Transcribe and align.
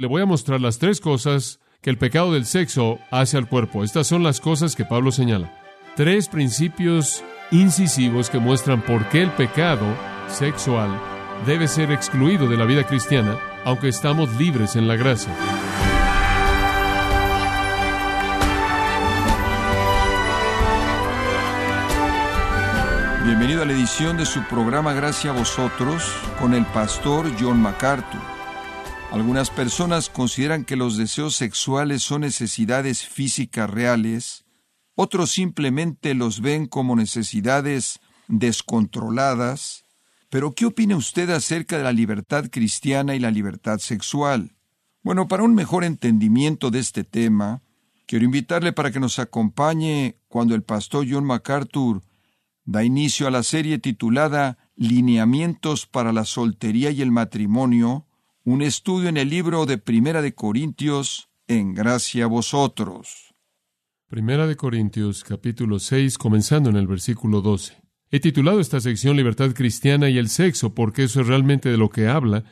Le 0.00 0.06
voy 0.06 0.22
a 0.22 0.26
mostrar 0.26 0.60
las 0.60 0.78
tres 0.78 1.00
cosas 1.00 1.58
que 1.80 1.90
el 1.90 1.98
pecado 1.98 2.32
del 2.32 2.46
sexo 2.46 3.00
hace 3.10 3.36
al 3.36 3.48
cuerpo. 3.48 3.82
Estas 3.82 4.06
son 4.06 4.22
las 4.22 4.40
cosas 4.40 4.76
que 4.76 4.84
Pablo 4.84 5.10
señala. 5.10 5.52
Tres 5.96 6.28
principios 6.28 7.24
incisivos 7.50 8.30
que 8.30 8.38
muestran 8.38 8.80
por 8.80 9.08
qué 9.08 9.22
el 9.22 9.32
pecado 9.32 9.84
sexual 10.28 10.88
debe 11.46 11.66
ser 11.66 11.90
excluido 11.90 12.46
de 12.46 12.56
la 12.56 12.64
vida 12.64 12.86
cristiana, 12.86 13.40
aunque 13.64 13.88
estamos 13.88 14.32
libres 14.36 14.76
en 14.76 14.86
la 14.86 14.94
gracia. 14.94 15.34
Bienvenido 23.24 23.64
a 23.64 23.66
la 23.66 23.72
edición 23.72 24.16
de 24.16 24.26
su 24.26 24.44
programa 24.44 24.92
Gracias 24.92 25.34
a 25.34 25.36
vosotros 25.36 26.04
con 26.38 26.54
el 26.54 26.64
pastor 26.66 27.32
John 27.36 27.60
MacArthur. 27.60 28.37
Algunas 29.10 29.48
personas 29.48 30.10
consideran 30.10 30.66
que 30.66 30.76
los 30.76 30.98
deseos 30.98 31.34
sexuales 31.34 32.02
son 32.02 32.20
necesidades 32.20 33.06
físicas 33.06 33.68
reales, 33.70 34.44
otros 34.94 35.30
simplemente 35.30 36.14
los 36.14 36.42
ven 36.42 36.66
como 36.66 36.94
necesidades 36.94 38.00
descontroladas. 38.26 39.84
Pero 40.28 40.52
¿qué 40.52 40.66
opina 40.66 40.96
usted 40.96 41.30
acerca 41.30 41.78
de 41.78 41.84
la 41.84 41.92
libertad 41.92 42.50
cristiana 42.50 43.14
y 43.14 43.18
la 43.18 43.30
libertad 43.30 43.78
sexual? 43.78 44.56
Bueno, 45.02 45.26
para 45.26 45.44
un 45.44 45.54
mejor 45.54 45.84
entendimiento 45.84 46.70
de 46.70 46.80
este 46.80 47.02
tema, 47.04 47.62
quiero 48.06 48.26
invitarle 48.26 48.74
para 48.74 48.90
que 48.90 49.00
nos 49.00 49.18
acompañe 49.18 50.18
cuando 50.28 50.54
el 50.54 50.64
pastor 50.64 51.06
John 51.08 51.24
MacArthur 51.24 52.02
da 52.66 52.84
inicio 52.84 53.26
a 53.26 53.30
la 53.30 53.42
serie 53.42 53.78
titulada 53.78 54.58
Lineamientos 54.76 55.86
para 55.86 56.12
la 56.12 56.26
soltería 56.26 56.90
y 56.90 57.00
el 57.00 57.10
matrimonio, 57.10 58.07
un 58.48 58.62
estudio 58.62 59.10
en 59.10 59.18
el 59.18 59.28
libro 59.28 59.66
de 59.66 59.76
Primera 59.76 60.22
de 60.22 60.34
Corintios, 60.34 61.28
en 61.48 61.74
gracia 61.74 62.24
a 62.24 62.28
vosotros. 62.28 63.34
Primera 64.08 64.46
de 64.46 64.56
Corintios, 64.56 65.22
capítulo 65.22 65.78
6, 65.78 66.16
comenzando 66.16 66.70
en 66.70 66.76
el 66.76 66.86
versículo 66.86 67.42
12. 67.42 67.76
He 68.10 68.20
titulado 68.20 68.58
esta 68.58 68.80
sección 68.80 69.18
Libertad 69.18 69.50
Cristiana 69.54 70.08
y 70.08 70.16
el 70.16 70.30
Sexo, 70.30 70.74
porque 70.74 71.02
eso 71.02 71.20
es 71.20 71.26
realmente 71.26 71.68
de 71.68 71.76
lo 71.76 71.90
que 71.90 72.08
habla, 72.08 72.44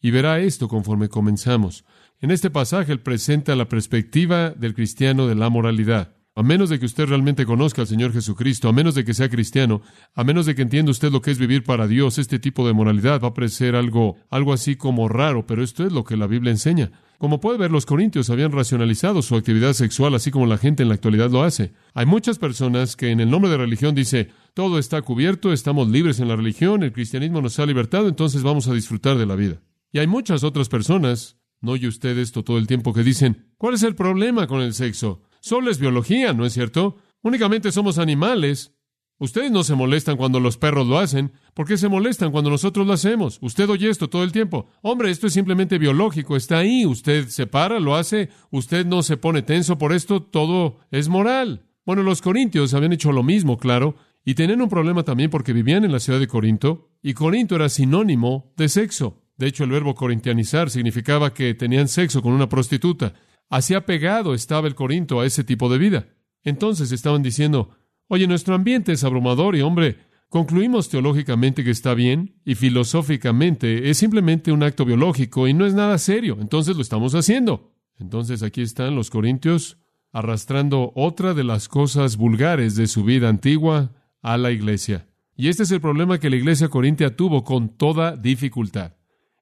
y 0.00 0.10
verá 0.10 0.40
esto 0.40 0.66
conforme 0.66 1.08
comenzamos. 1.08 1.84
En 2.18 2.32
este 2.32 2.50
pasaje 2.50 2.90
él 2.90 2.98
presenta 2.98 3.54
la 3.54 3.68
perspectiva 3.68 4.50
del 4.50 4.74
cristiano 4.74 5.28
de 5.28 5.36
la 5.36 5.50
moralidad. 5.50 6.13
A 6.36 6.42
menos 6.42 6.68
de 6.68 6.80
que 6.80 6.86
usted 6.86 7.06
realmente 7.06 7.46
conozca 7.46 7.82
al 7.82 7.86
Señor 7.86 8.12
Jesucristo, 8.12 8.68
a 8.68 8.72
menos 8.72 8.96
de 8.96 9.04
que 9.04 9.14
sea 9.14 9.28
cristiano, 9.28 9.82
a 10.14 10.24
menos 10.24 10.46
de 10.46 10.56
que 10.56 10.62
entienda 10.62 10.90
usted 10.90 11.12
lo 11.12 11.22
que 11.22 11.30
es 11.30 11.38
vivir 11.38 11.62
para 11.62 11.86
Dios, 11.86 12.18
este 12.18 12.40
tipo 12.40 12.66
de 12.66 12.72
moralidad 12.72 13.20
va 13.20 13.28
a 13.28 13.34
parecer 13.34 13.76
algo, 13.76 14.16
algo 14.30 14.52
así 14.52 14.74
como 14.74 15.08
raro, 15.08 15.46
pero 15.46 15.62
esto 15.62 15.86
es 15.86 15.92
lo 15.92 16.02
que 16.02 16.16
la 16.16 16.26
Biblia 16.26 16.50
enseña. 16.50 16.90
Como 17.18 17.38
puede 17.38 17.56
ver, 17.56 17.70
los 17.70 17.86
corintios 17.86 18.30
habían 18.30 18.50
racionalizado 18.50 19.22
su 19.22 19.36
actividad 19.36 19.74
sexual, 19.74 20.12
así 20.16 20.32
como 20.32 20.46
la 20.46 20.58
gente 20.58 20.82
en 20.82 20.88
la 20.88 20.96
actualidad 20.96 21.30
lo 21.30 21.44
hace. 21.44 21.72
Hay 21.94 22.04
muchas 22.04 22.40
personas 22.40 22.96
que 22.96 23.12
en 23.12 23.20
el 23.20 23.30
nombre 23.30 23.48
de 23.48 23.58
religión 23.58 23.94
dice, 23.94 24.30
todo 24.54 24.80
está 24.80 25.02
cubierto, 25.02 25.52
estamos 25.52 25.86
libres 25.86 26.18
en 26.18 26.26
la 26.26 26.34
religión, 26.34 26.82
el 26.82 26.92
cristianismo 26.92 27.42
nos 27.42 27.60
ha 27.60 27.66
libertado, 27.66 28.08
entonces 28.08 28.42
vamos 28.42 28.66
a 28.66 28.74
disfrutar 28.74 29.18
de 29.18 29.26
la 29.26 29.36
vida. 29.36 29.62
Y 29.92 30.00
hay 30.00 30.08
muchas 30.08 30.42
otras 30.42 30.68
personas, 30.68 31.38
no 31.60 31.72
oye 31.72 31.86
usted 31.86 32.18
esto 32.18 32.42
todo 32.42 32.58
el 32.58 32.66
tiempo, 32.66 32.92
que 32.92 33.04
dicen, 33.04 33.52
¿cuál 33.56 33.74
es 33.74 33.84
el 33.84 33.94
problema 33.94 34.48
con 34.48 34.60
el 34.62 34.74
sexo? 34.74 35.22
Solo 35.44 35.70
es 35.70 35.78
biología, 35.78 36.32
¿no 36.32 36.46
es 36.46 36.54
cierto? 36.54 36.96
Únicamente 37.20 37.70
somos 37.70 37.98
animales. 37.98 38.72
Ustedes 39.18 39.50
no 39.50 39.62
se 39.62 39.74
molestan 39.74 40.16
cuando 40.16 40.40
los 40.40 40.56
perros 40.56 40.86
lo 40.86 40.98
hacen. 40.98 41.32
¿Por 41.52 41.66
qué 41.66 41.76
se 41.76 41.90
molestan 41.90 42.32
cuando 42.32 42.48
nosotros 42.48 42.86
lo 42.86 42.94
hacemos? 42.94 43.36
Usted 43.42 43.68
oye 43.68 43.90
esto 43.90 44.08
todo 44.08 44.24
el 44.24 44.32
tiempo. 44.32 44.70
Hombre, 44.80 45.10
esto 45.10 45.26
es 45.26 45.34
simplemente 45.34 45.76
biológico, 45.76 46.34
está 46.34 46.56
ahí. 46.56 46.86
Usted 46.86 47.28
se 47.28 47.46
para, 47.46 47.78
lo 47.78 47.94
hace, 47.94 48.30
usted 48.50 48.86
no 48.86 49.02
se 49.02 49.18
pone 49.18 49.42
tenso 49.42 49.76
por 49.76 49.92
esto, 49.92 50.22
todo 50.22 50.78
es 50.90 51.10
moral. 51.10 51.66
Bueno, 51.84 52.02
los 52.02 52.22
corintios 52.22 52.72
habían 52.72 52.94
hecho 52.94 53.12
lo 53.12 53.22
mismo, 53.22 53.58
claro, 53.58 53.96
y 54.24 54.36
tenían 54.36 54.62
un 54.62 54.70
problema 54.70 55.02
también 55.02 55.28
porque 55.28 55.52
vivían 55.52 55.84
en 55.84 55.92
la 55.92 56.00
ciudad 56.00 56.20
de 56.20 56.26
Corinto, 56.26 56.88
y 57.02 57.12
Corinto 57.12 57.56
era 57.56 57.68
sinónimo 57.68 58.54
de 58.56 58.70
sexo. 58.70 59.20
De 59.36 59.48
hecho, 59.48 59.64
el 59.64 59.70
verbo 59.72 59.94
corintianizar 59.94 60.70
significaba 60.70 61.34
que 61.34 61.52
tenían 61.52 61.88
sexo 61.88 62.22
con 62.22 62.32
una 62.32 62.48
prostituta. 62.48 63.12
Así 63.48 63.74
apegado 63.74 64.34
estaba 64.34 64.66
el 64.66 64.74
Corinto 64.74 65.20
a 65.20 65.26
ese 65.26 65.44
tipo 65.44 65.68
de 65.68 65.78
vida. 65.78 66.08
Entonces 66.42 66.92
estaban 66.92 67.22
diciendo, 67.22 67.70
oye, 68.08 68.26
nuestro 68.26 68.54
ambiente 68.54 68.92
es 68.92 69.04
abrumador 69.04 69.56
y 69.56 69.62
hombre, 69.62 69.98
concluimos 70.28 70.88
teológicamente 70.88 71.64
que 71.64 71.70
está 71.70 71.94
bien 71.94 72.40
y 72.44 72.54
filosóficamente 72.54 73.90
es 73.90 73.98
simplemente 73.98 74.52
un 74.52 74.62
acto 74.62 74.84
biológico 74.84 75.48
y 75.48 75.54
no 75.54 75.66
es 75.66 75.74
nada 75.74 75.98
serio, 75.98 76.36
entonces 76.40 76.76
lo 76.76 76.82
estamos 76.82 77.14
haciendo. 77.14 77.72
Entonces 77.98 78.42
aquí 78.42 78.62
están 78.62 78.96
los 78.96 79.10
Corintios 79.10 79.78
arrastrando 80.12 80.92
otra 80.94 81.34
de 81.34 81.44
las 81.44 81.68
cosas 81.68 82.16
vulgares 82.16 82.76
de 82.76 82.86
su 82.86 83.04
vida 83.04 83.28
antigua 83.28 83.92
a 84.22 84.36
la 84.36 84.50
iglesia. 84.52 85.08
Y 85.36 85.48
este 85.48 85.64
es 85.64 85.70
el 85.72 85.80
problema 85.80 86.18
que 86.18 86.30
la 86.30 86.36
iglesia 86.36 86.68
corintia 86.68 87.16
tuvo 87.16 87.42
con 87.42 87.76
toda 87.76 88.16
dificultad. 88.16 88.92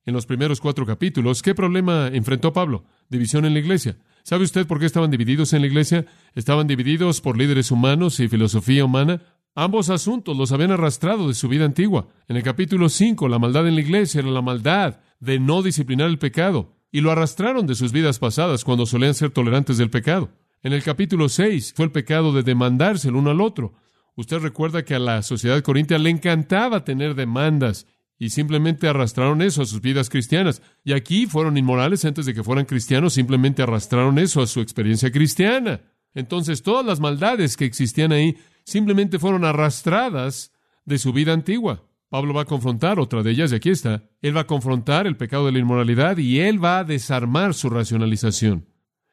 En 0.05 0.15
los 0.15 0.27
primeros 0.27 0.61
cuatro 0.61 0.85
capítulos, 0.85 1.43
¿qué 1.43 1.55
problema 1.55 2.09
enfrentó 2.09 2.53
Pablo? 2.53 2.85
división 3.09 3.45
en 3.45 3.53
la 3.53 3.61
iglesia. 3.61 3.99
¿Sabe 4.25 4.45
usted 4.45 4.67
por 4.67 4.81
qué 4.81 4.87
estaban 4.87 5.11
divididos 5.11 5.53
en 5.53 5.61
la 5.61 5.69
iglesia? 5.69 6.07
Estaban 6.35 6.67
divididos 6.67 7.21
por 7.21 7.39
líderes 7.39 7.71
humanos 7.71 8.19
y 8.19 8.27
filosofía 8.27 8.85
humana. 8.85 9.23
Ambos 9.55 9.91
asuntos 9.91 10.37
los 10.37 10.51
habían 10.51 10.73
arrastrado 10.73 11.29
de 11.29 11.35
su 11.35 11.49
vida 11.49 11.67
antigua. 11.67 12.09
En 12.27 12.37
el 12.37 12.43
capítulo 12.43 12.89
5, 12.89 13.29
la 13.29 13.39
maldad 13.39 13.69
en 13.69 13.75
la 13.77 13.83
iglesia 13.83 14.21
era 14.21 14.31
la 14.31 14.43
maldad 14.43 15.01
de 15.21 15.39
no 15.39 15.62
disciplinar 15.62 16.09
el 16.09 16.19
pecado, 16.19 16.75
y 16.91 17.01
lo 17.01 17.12
arrastraron 17.12 17.67
de 17.67 17.75
sus 17.75 17.93
vidas 17.93 18.19
pasadas 18.19 18.65
cuando 18.65 18.87
solían 18.87 19.15
ser 19.15 19.31
tolerantes 19.31 19.79
del 19.79 19.91
pecado. 19.91 20.31
En 20.62 20.73
el 20.73 20.83
capítulo 20.83 21.29
6 21.29 21.75
fue 21.77 21.85
el 21.85 21.93
pecado 21.93 22.33
de 22.33 22.43
demandarse 22.43 23.09
el 23.09 23.17
uno 23.17 23.31
al 23.31 23.41
otro. 23.41 23.75
Usted 24.17 24.39
recuerda 24.39 24.85
que 24.85 24.95
a 24.95 24.99
la 24.99 25.23
sociedad 25.23 25.62
corintia 25.62 25.99
le 25.99 26.11
encantaba 26.11 26.85
tener 26.85 27.15
demandas 27.15 27.87
y 28.19 28.31
simplemente 28.31 28.89
arrastraron 28.89 29.43
eso 29.43 29.62
a 29.62 29.67
sus 29.67 29.81
vidas 29.81 30.09
cristianas. 30.09 30.62
Y 30.84 30.93
aquí 30.93 31.27
fueron 31.27 31.56
inmorales 31.56 32.05
antes 32.05 32.27
de 32.27 32.34
que 32.34 32.45
fueran 32.45 32.67
cristianos, 32.67 33.15
simplemente 33.15 33.62
arrastraron 33.62 34.19
eso 34.19 34.43
a 34.43 34.47
su 34.47 34.61
experiencia 34.61 35.11
cristiana. 35.11 35.81
Entonces 36.15 36.62
todas 36.62 36.84
las 36.84 37.00
maldades 37.00 37.56
que 37.56 37.65
existían 37.65 38.12
ahí 38.12 38.37
simplemente 38.65 39.19
fueron 39.19 39.45
arrastradas 39.45 40.53
de 40.84 40.99
su 40.99 41.12
vida 41.12 41.33
antigua. 41.33 41.84
Pablo 42.09 42.34
va 42.34 42.43
a 42.43 42.47
confrontar 42.47 43.00
otra 43.00 43.23
de 43.23 43.31
ellas, 43.31 43.53
y 43.53 43.55
aquí 43.55 43.71
está. 43.71 44.05
Él 44.21 44.37
va 44.37 44.43
a 44.43 44.47
confrontar 44.47 45.06
el 45.06 45.17
pecado 45.17 45.47
de 45.47 45.53
la 45.53 45.61
inmoralidad 45.61 46.19
y 46.19 46.41
él 46.41 46.62
va 46.62 46.81
a 46.81 46.84
desarmar 46.84 47.55
su 47.55 47.71
racionalización. 47.71 48.69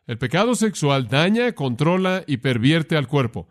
El 0.06 0.18
pecado 0.18 0.54
sexual 0.56 1.08
daña, 1.08 1.54
controla 1.54 2.24
y 2.28 2.38
pervierte 2.38 2.98
al 2.98 3.08
cuerpo. 3.08 3.48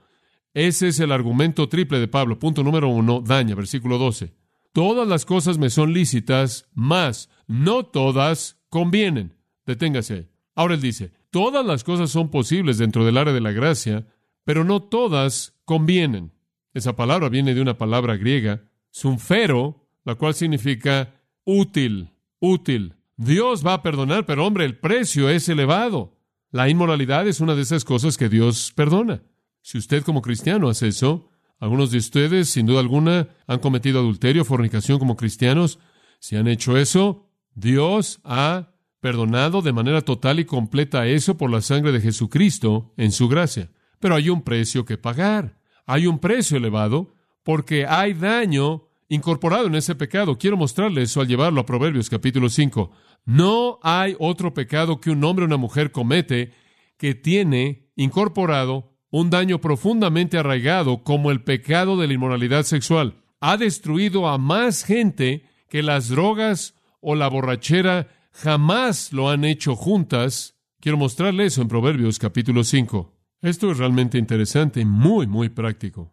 Ese 0.52 0.88
es 0.88 1.00
el 1.00 1.12
argumento 1.12 1.68
triple 1.68 2.00
de 2.00 2.08
Pablo. 2.08 2.38
Punto 2.38 2.62
número 2.62 2.88
uno, 2.88 3.22
daña, 3.24 3.54
versículo 3.54 3.96
12. 3.96 4.34
Todas 4.78 5.08
las 5.08 5.26
cosas 5.26 5.58
me 5.58 5.70
son 5.70 5.92
lícitas, 5.92 6.68
mas 6.72 7.28
no 7.48 7.84
todas 7.84 8.60
convienen. 8.68 9.34
Deténgase. 9.66 10.28
Ahora 10.54 10.74
él 10.74 10.80
dice, 10.80 11.10
todas 11.32 11.66
las 11.66 11.82
cosas 11.82 12.12
son 12.12 12.30
posibles 12.30 12.78
dentro 12.78 13.04
del 13.04 13.16
área 13.16 13.32
de 13.32 13.40
la 13.40 13.50
gracia, 13.50 14.06
pero 14.44 14.62
no 14.62 14.80
todas 14.80 15.58
convienen. 15.64 16.30
Esa 16.74 16.94
palabra 16.94 17.28
viene 17.28 17.56
de 17.56 17.60
una 17.60 17.76
palabra 17.76 18.16
griega, 18.16 18.70
sunfero, 18.92 19.84
la 20.04 20.14
cual 20.14 20.34
significa 20.34 21.12
útil, 21.42 22.10
útil. 22.38 22.94
Dios 23.16 23.66
va 23.66 23.72
a 23.72 23.82
perdonar, 23.82 24.26
pero 24.26 24.46
hombre, 24.46 24.64
el 24.64 24.78
precio 24.78 25.28
es 25.28 25.48
elevado. 25.48 26.20
La 26.52 26.68
inmoralidad 26.68 27.26
es 27.26 27.40
una 27.40 27.56
de 27.56 27.62
esas 27.62 27.84
cosas 27.84 28.16
que 28.16 28.28
Dios 28.28 28.72
perdona. 28.76 29.24
Si 29.60 29.76
usted 29.76 30.04
como 30.04 30.22
cristiano 30.22 30.68
hace 30.68 30.86
eso, 30.86 31.27
algunos 31.58 31.90
de 31.90 31.98
ustedes, 31.98 32.48
sin 32.50 32.66
duda 32.66 32.80
alguna, 32.80 33.28
han 33.46 33.58
cometido 33.58 34.00
adulterio, 34.00 34.44
fornicación 34.44 34.98
como 34.98 35.16
cristianos. 35.16 35.78
Si 36.20 36.36
han 36.36 36.46
hecho 36.46 36.76
eso, 36.76 37.28
Dios 37.54 38.20
ha 38.24 38.70
perdonado 39.00 39.62
de 39.62 39.72
manera 39.72 40.02
total 40.02 40.40
y 40.40 40.44
completa 40.44 41.06
eso 41.06 41.36
por 41.36 41.50
la 41.50 41.60
sangre 41.60 41.92
de 41.92 42.00
Jesucristo 42.00 42.92
en 42.96 43.12
su 43.12 43.28
gracia. 43.28 43.70
Pero 43.98 44.14
hay 44.14 44.28
un 44.28 44.42
precio 44.42 44.84
que 44.84 44.98
pagar. 44.98 45.58
Hay 45.86 46.06
un 46.06 46.18
precio 46.18 46.56
elevado 46.56 47.14
porque 47.42 47.86
hay 47.86 48.14
daño 48.14 48.88
incorporado 49.08 49.66
en 49.66 49.74
ese 49.74 49.94
pecado. 49.94 50.38
Quiero 50.38 50.56
mostrarle 50.56 51.02
eso 51.02 51.20
al 51.20 51.28
llevarlo 51.28 51.60
a 51.60 51.66
Proverbios 51.66 52.10
capítulo 52.10 52.48
5. 52.48 52.90
No 53.24 53.78
hay 53.82 54.14
otro 54.18 54.54
pecado 54.54 55.00
que 55.00 55.10
un 55.10 55.24
hombre 55.24 55.44
o 55.44 55.46
una 55.46 55.56
mujer 55.56 55.90
comete 55.90 56.52
que 56.96 57.14
tiene 57.14 57.88
incorporado 57.96 58.92
un 59.10 59.30
daño 59.30 59.60
profundamente 59.60 60.38
arraigado 60.38 61.02
como 61.02 61.30
el 61.30 61.42
pecado 61.42 61.96
de 61.96 62.06
la 62.06 62.14
inmoralidad 62.14 62.64
sexual. 62.64 63.14
Ha 63.40 63.56
destruido 63.56 64.28
a 64.28 64.38
más 64.38 64.84
gente 64.84 65.44
que 65.68 65.82
las 65.82 66.08
drogas 66.08 66.74
o 67.00 67.14
la 67.14 67.28
borrachera 67.28 68.08
jamás 68.32 69.12
lo 69.12 69.30
han 69.30 69.44
hecho 69.44 69.76
juntas. 69.76 70.56
Quiero 70.80 70.98
mostrarle 70.98 71.46
eso 71.46 71.62
en 71.62 71.68
Proverbios 71.68 72.18
capítulo 72.18 72.64
5. 72.64 73.14
Esto 73.40 73.70
es 73.70 73.78
realmente 73.78 74.18
interesante 74.18 74.84
muy, 74.84 75.26
muy 75.26 75.48
práctico. 75.48 76.12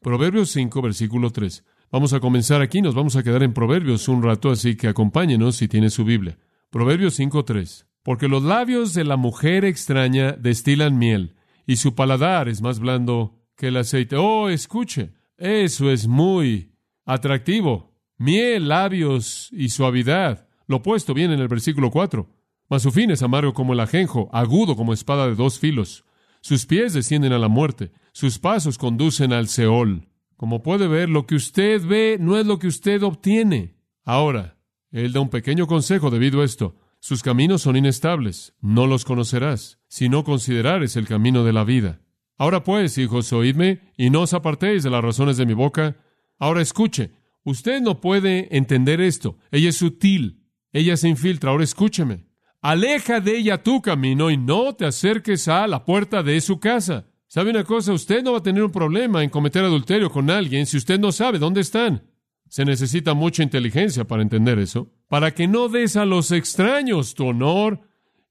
Proverbios 0.00 0.50
5, 0.50 0.82
versículo 0.82 1.30
3. 1.30 1.64
Vamos 1.90 2.12
a 2.12 2.20
comenzar 2.20 2.60
aquí, 2.60 2.82
nos 2.82 2.94
vamos 2.94 3.16
a 3.16 3.22
quedar 3.22 3.42
en 3.42 3.52
Proverbios 3.52 4.08
un 4.08 4.22
rato, 4.22 4.50
así 4.50 4.76
que 4.76 4.88
acompáñenos 4.88 5.56
si 5.56 5.68
tiene 5.68 5.90
su 5.90 6.04
Biblia. 6.04 6.38
Proverbios 6.70 7.14
5, 7.14 7.44
3. 7.44 7.86
porque 8.02 8.28
los 8.28 8.42
labios 8.42 8.92
de 8.94 9.04
la 9.04 9.16
mujer 9.16 9.64
extraña 9.64 10.32
destilan 10.32 10.98
miel, 10.98 11.34
y 11.66 11.76
su 11.76 11.94
paladar 11.94 12.48
es 12.48 12.60
más 12.60 12.78
blando 12.78 13.40
que 13.56 13.68
el 13.68 13.76
aceite. 13.76 14.16
Oh, 14.16 14.48
escuche, 14.48 15.12
eso 15.36 15.90
es 15.90 16.06
muy 16.06 16.72
atractivo. 17.04 17.92
Miel, 18.16 18.68
labios 18.68 19.48
y 19.52 19.68
suavidad. 19.70 20.48
Lo 20.66 20.76
opuesto 20.76 21.14
viene 21.14 21.34
en 21.34 21.40
el 21.40 21.48
versículo 21.48 21.90
4. 21.90 22.28
Mas 22.68 22.82
su 22.82 22.90
fin 22.90 23.10
es 23.10 23.22
amargo 23.22 23.52
como 23.52 23.72
el 23.72 23.80
ajenjo, 23.80 24.28
agudo 24.32 24.76
como 24.76 24.92
espada 24.92 25.26
de 25.26 25.34
dos 25.34 25.58
filos. 25.58 26.04
Sus 26.40 26.66
pies 26.66 26.92
descienden 26.92 27.32
a 27.32 27.38
la 27.38 27.48
muerte, 27.48 27.92
sus 28.12 28.38
pasos 28.38 28.78
conducen 28.78 29.32
al 29.32 29.48
Seol. 29.48 30.08
Como 30.36 30.62
puede 30.62 30.88
ver, 30.88 31.08
lo 31.08 31.26
que 31.26 31.36
usted 31.36 31.84
ve 31.84 32.16
no 32.20 32.36
es 32.36 32.46
lo 32.46 32.58
que 32.58 32.66
usted 32.66 33.02
obtiene. 33.02 33.76
Ahora, 34.04 34.56
él 34.90 35.12
da 35.12 35.20
un 35.20 35.30
pequeño 35.30 35.66
consejo 35.66 36.10
debido 36.10 36.42
a 36.42 36.44
esto. 36.44 36.76
Sus 37.06 37.22
caminos 37.22 37.60
son 37.60 37.76
inestables, 37.76 38.54
no 38.62 38.86
los 38.86 39.04
conocerás, 39.04 39.78
si 39.88 40.08
no 40.08 40.24
considerares 40.24 40.96
el 40.96 41.06
camino 41.06 41.44
de 41.44 41.52
la 41.52 41.62
vida. 41.62 42.00
Ahora 42.38 42.64
pues, 42.64 42.96
hijos, 42.96 43.30
oídme, 43.34 43.92
y 43.98 44.08
no 44.08 44.22
os 44.22 44.32
apartéis 44.32 44.82
de 44.82 44.88
las 44.88 45.04
razones 45.04 45.36
de 45.36 45.44
mi 45.44 45.52
boca. 45.52 45.98
Ahora 46.38 46.62
escuche, 46.62 47.12
usted 47.42 47.82
no 47.82 48.00
puede 48.00 48.56
entender 48.56 49.02
esto. 49.02 49.36
Ella 49.50 49.68
es 49.68 49.76
sutil, 49.76 50.46
ella 50.72 50.96
se 50.96 51.10
infiltra. 51.10 51.50
Ahora 51.50 51.64
escúcheme. 51.64 52.24
Aleja 52.62 53.20
de 53.20 53.36
ella 53.36 53.62
tu 53.62 53.82
camino 53.82 54.30
y 54.30 54.38
no 54.38 54.74
te 54.74 54.86
acerques 54.86 55.46
a 55.48 55.66
la 55.66 55.84
puerta 55.84 56.22
de 56.22 56.40
su 56.40 56.58
casa. 56.58 57.04
¿Sabe 57.26 57.50
una 57.50 57.64
cosa? 57.64 57.92
Usted 57.92 58.22
no 58.22 58.32
va 58.32 58.38
a 58.38 58.42
tener 58.42 58.64
un 58.64 58.72
problema 58.72 59.22
en 59.22 59.28
cometer 59.28 59.62
adulterio 59.62 60.08
con 60.08 60.30
alguien 60.30 60.64
si 60.64 60.78
usted 60.78 60.98
no 60.98 61.12
sabe 61.12 61.38
dónde 61.38 61.60
están. 61.60 62.13
Se 62.54 62.64
necesita 62.64 63.14
mucha 63.14 63.42
inteligencia 63.42 64.04
para 64.04 64.22
entender 64.22 64.60
eso, 64.60 64.88
para 65.08 65.32
que 65.34 65.48
no 65.48 65.68
des 65.68 65.96
a 65.96 66.04
los 66.04 66.30
extraños 66.30 67.16
tu 67.16 67.26
honor 67.26 67.80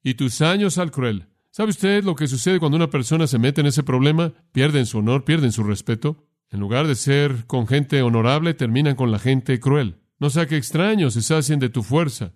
y 0.01 0.13
tus 0.13 0.39
años 0.39 0.77
al 0.77 0.91
cruel. 0.91 1.27
¿Sabe 1.51 1.71
usted 1.71 2.05
lo 2.05 2.15
que 2.15 2.29
sucede 2.29 2.57
cuando 2.57 2.77
una 2.77 2.89
persona 2.89 3.27
se 3.27 3.37
mete 3.37 3.59
en 3.59 3.67
ese 3.67 3.83
problema? 3.83 4.31
Pierden 4.53 4.85
su 4.85 4.99
honor, 4.99 5.25
pierden 5.25 5.51
su 5.51 5.65
respeto. 5.65 6.25
En 6.49 6.61
lugar 6.61 6.87
de 6.87 6.95
ser 6.95 7.45
con 7.47 7.67
gente 7.67 8.01
honorable, 8.01 8.53
terminan 8.53 8.95
con 8.95 9.11
la 9.11 9.19
gente 9.19 9.59
cruel. 9.59 9.97
No 10.19 10.29
sea 10.29 10.45
que 10.45 10.55
extraños 10.55 11.15
se 11.15 11.21
sacien 11.21 11.59
de 11.59 11.67
tu 11.67 11.83
fuerza. 11.83 12.31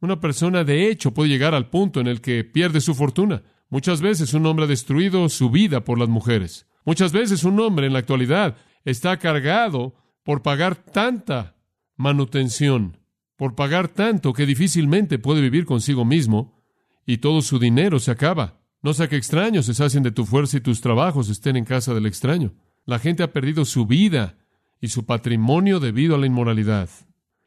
Una 0.00 0.20
persona 0.20 0.62
de 0.62 0.90
hecho 0.90 1.12
puede 1.12 1.30
llegar 1.30 1.56
al 1.56 1.70
punto 1.70 1.98
en 1.98 2.06
el 2.06 2.20
que 2.20 2.44
pierde 2.44 2.80
su 2.80 2.94
fortuna. 2.94 3.42
Muchas 3.68 4.00
veces 4.00 4.32
un 4.32 4.46
hombre 4.46 4.66
ha 4.66 4.68
destruido 4.68 5.28
su 5.28 5.50
vida 5.50 5.82
por 5.82 5.98
las 5.98 6.08
mujeres. 6.08 6.68
Muchas 6.84 7.10
veces 7.10 7.42
un 7.42 7.58
hombre 7.58 7.88
en 7.88 7.94
la 7.94 7.98
actualidad 7.98 8.54
está 8.84 9.16
cargado 9.18 9.96
por 10.22 10.42
pagar 10.42 10.76
tanta 10.76 11.56
manutención, 11.96 12.98
por 13.36 13.54
pagar 13.54 13.88
tanto 13.88 14.32
que 14.32 14.46
difícilmente 14.46 15.18
puede 15.18 15.40
vivir 15.40 15.64
consigo 15.64 16.04
mismo 16.04 16.62
y 17.06 17.18
todo 17.18 17.42
su 17.42 17.58
dinero 17.58 17.98
se 17.98 18.10
acaba. 18.10 18.60
No 18.82 18.94
sea 18.94 19.08
que 19.08 19.16
extraños 19.16 19.66
se 19.66 19.84
hacen 19.84 20.02
de 20.02 20.10
tu 20.10 20.24
fuerza 20.24 20.56
y 20.56 20.60
tus 20.60 20.80
trabajos 20.80 21.28
estén 21.28 21.56
en 21.56 21.64
casa 21.64 21.94
del 21.94 22.06
extraño. 22.06 22.52
La 22.84 22.98
gente 22.98 23.22
ha 23.22 23.32
perdido 23.32 23.64
su 23.64 23.86
vida 23.86 24.36
y 24.80 24.88
su 24.88 25.06
patrimonio 25.06 25.78
debido 25.78 26.16
a 26.16 26.18
la 26.18 26.26
inmoralidad. 26.26 26.90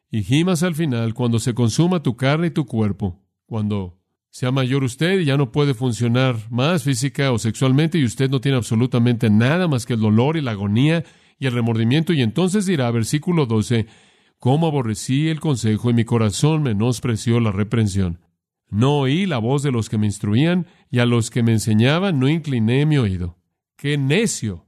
Y 0.09 0.23
gimas 0.23 0.63
al 0.63 0.75
final 0.75 1.13
cuando 1.13 1.39
se 1.39 1.53
consuma 1.53 2.01
tu 2.01 2.15
carne 2.15 2.47
y 2.47 2.51
tu 2.51 2.65
cuerpo, 2.65 3.21
cuando 3.45 3.99
sea 4.29 4.51
mayor 4.51 4.83
usted 4.83 5.19
y 5.19 5.25
ya 5.25 5.37
no 5.37 5.51
puede 5.51 5.73
funcionar 5.73 6.35
más 6.49 6.83
física 6.83 7.31
o 7.31 7.39
sexualmente 7.39 7.97
y 7.97 8.05
usted 8.05 8.29
no 8.29 8.39
tiene 8.39 8.57
absolutamente 8.57 9.29
nada 9.29 9.67
más 9.67 9.85
que 9.85 9.93
el 9.93 9.99
dolor 9.99 10.37
y 10.37 10.41
la 10.41 10.51
agonía 10.51 11.03
y 11.37 11.47
el 11.47 11.53
remordimiento 11.53 12.13
y 12.13 12.21
entonces 12.21 12.65
dirá, 12.65 12.89
versículo 12.91 13.45
12, 13.45 13.87
cómo 14.39 14.67
aborrecí 14.67 15.27
el 15.29 15.39
consejo 15.39 15.89
y 15.89 15.93
mi 15.93 16.05
corazón 16.05 16.63
menospreció 16.63 17.39
la 17.39 17.51
reprensión. 17.51 18.19
No 18.69 18.99
oí 18.99 19.25
la 19.25 19.37
voz 19.37 19.63
de 19.63 19.71
los 19.71 19.89
que 19.89 19.97
me 19.97 20.05
instruían 20.05 20.67
y 20.89 20.99
a 20.99 21.05
los 21.05 21.29
que 21.29 21.43
me 21.43 21.51
enseñaban 21.51 22.19
no 22.19 22.27
incliné 22.27 22.85
mi 22.85 22.97
oído. 22.97 23.37
¡Qué 23.77 23.97
necio! 23.97 24.65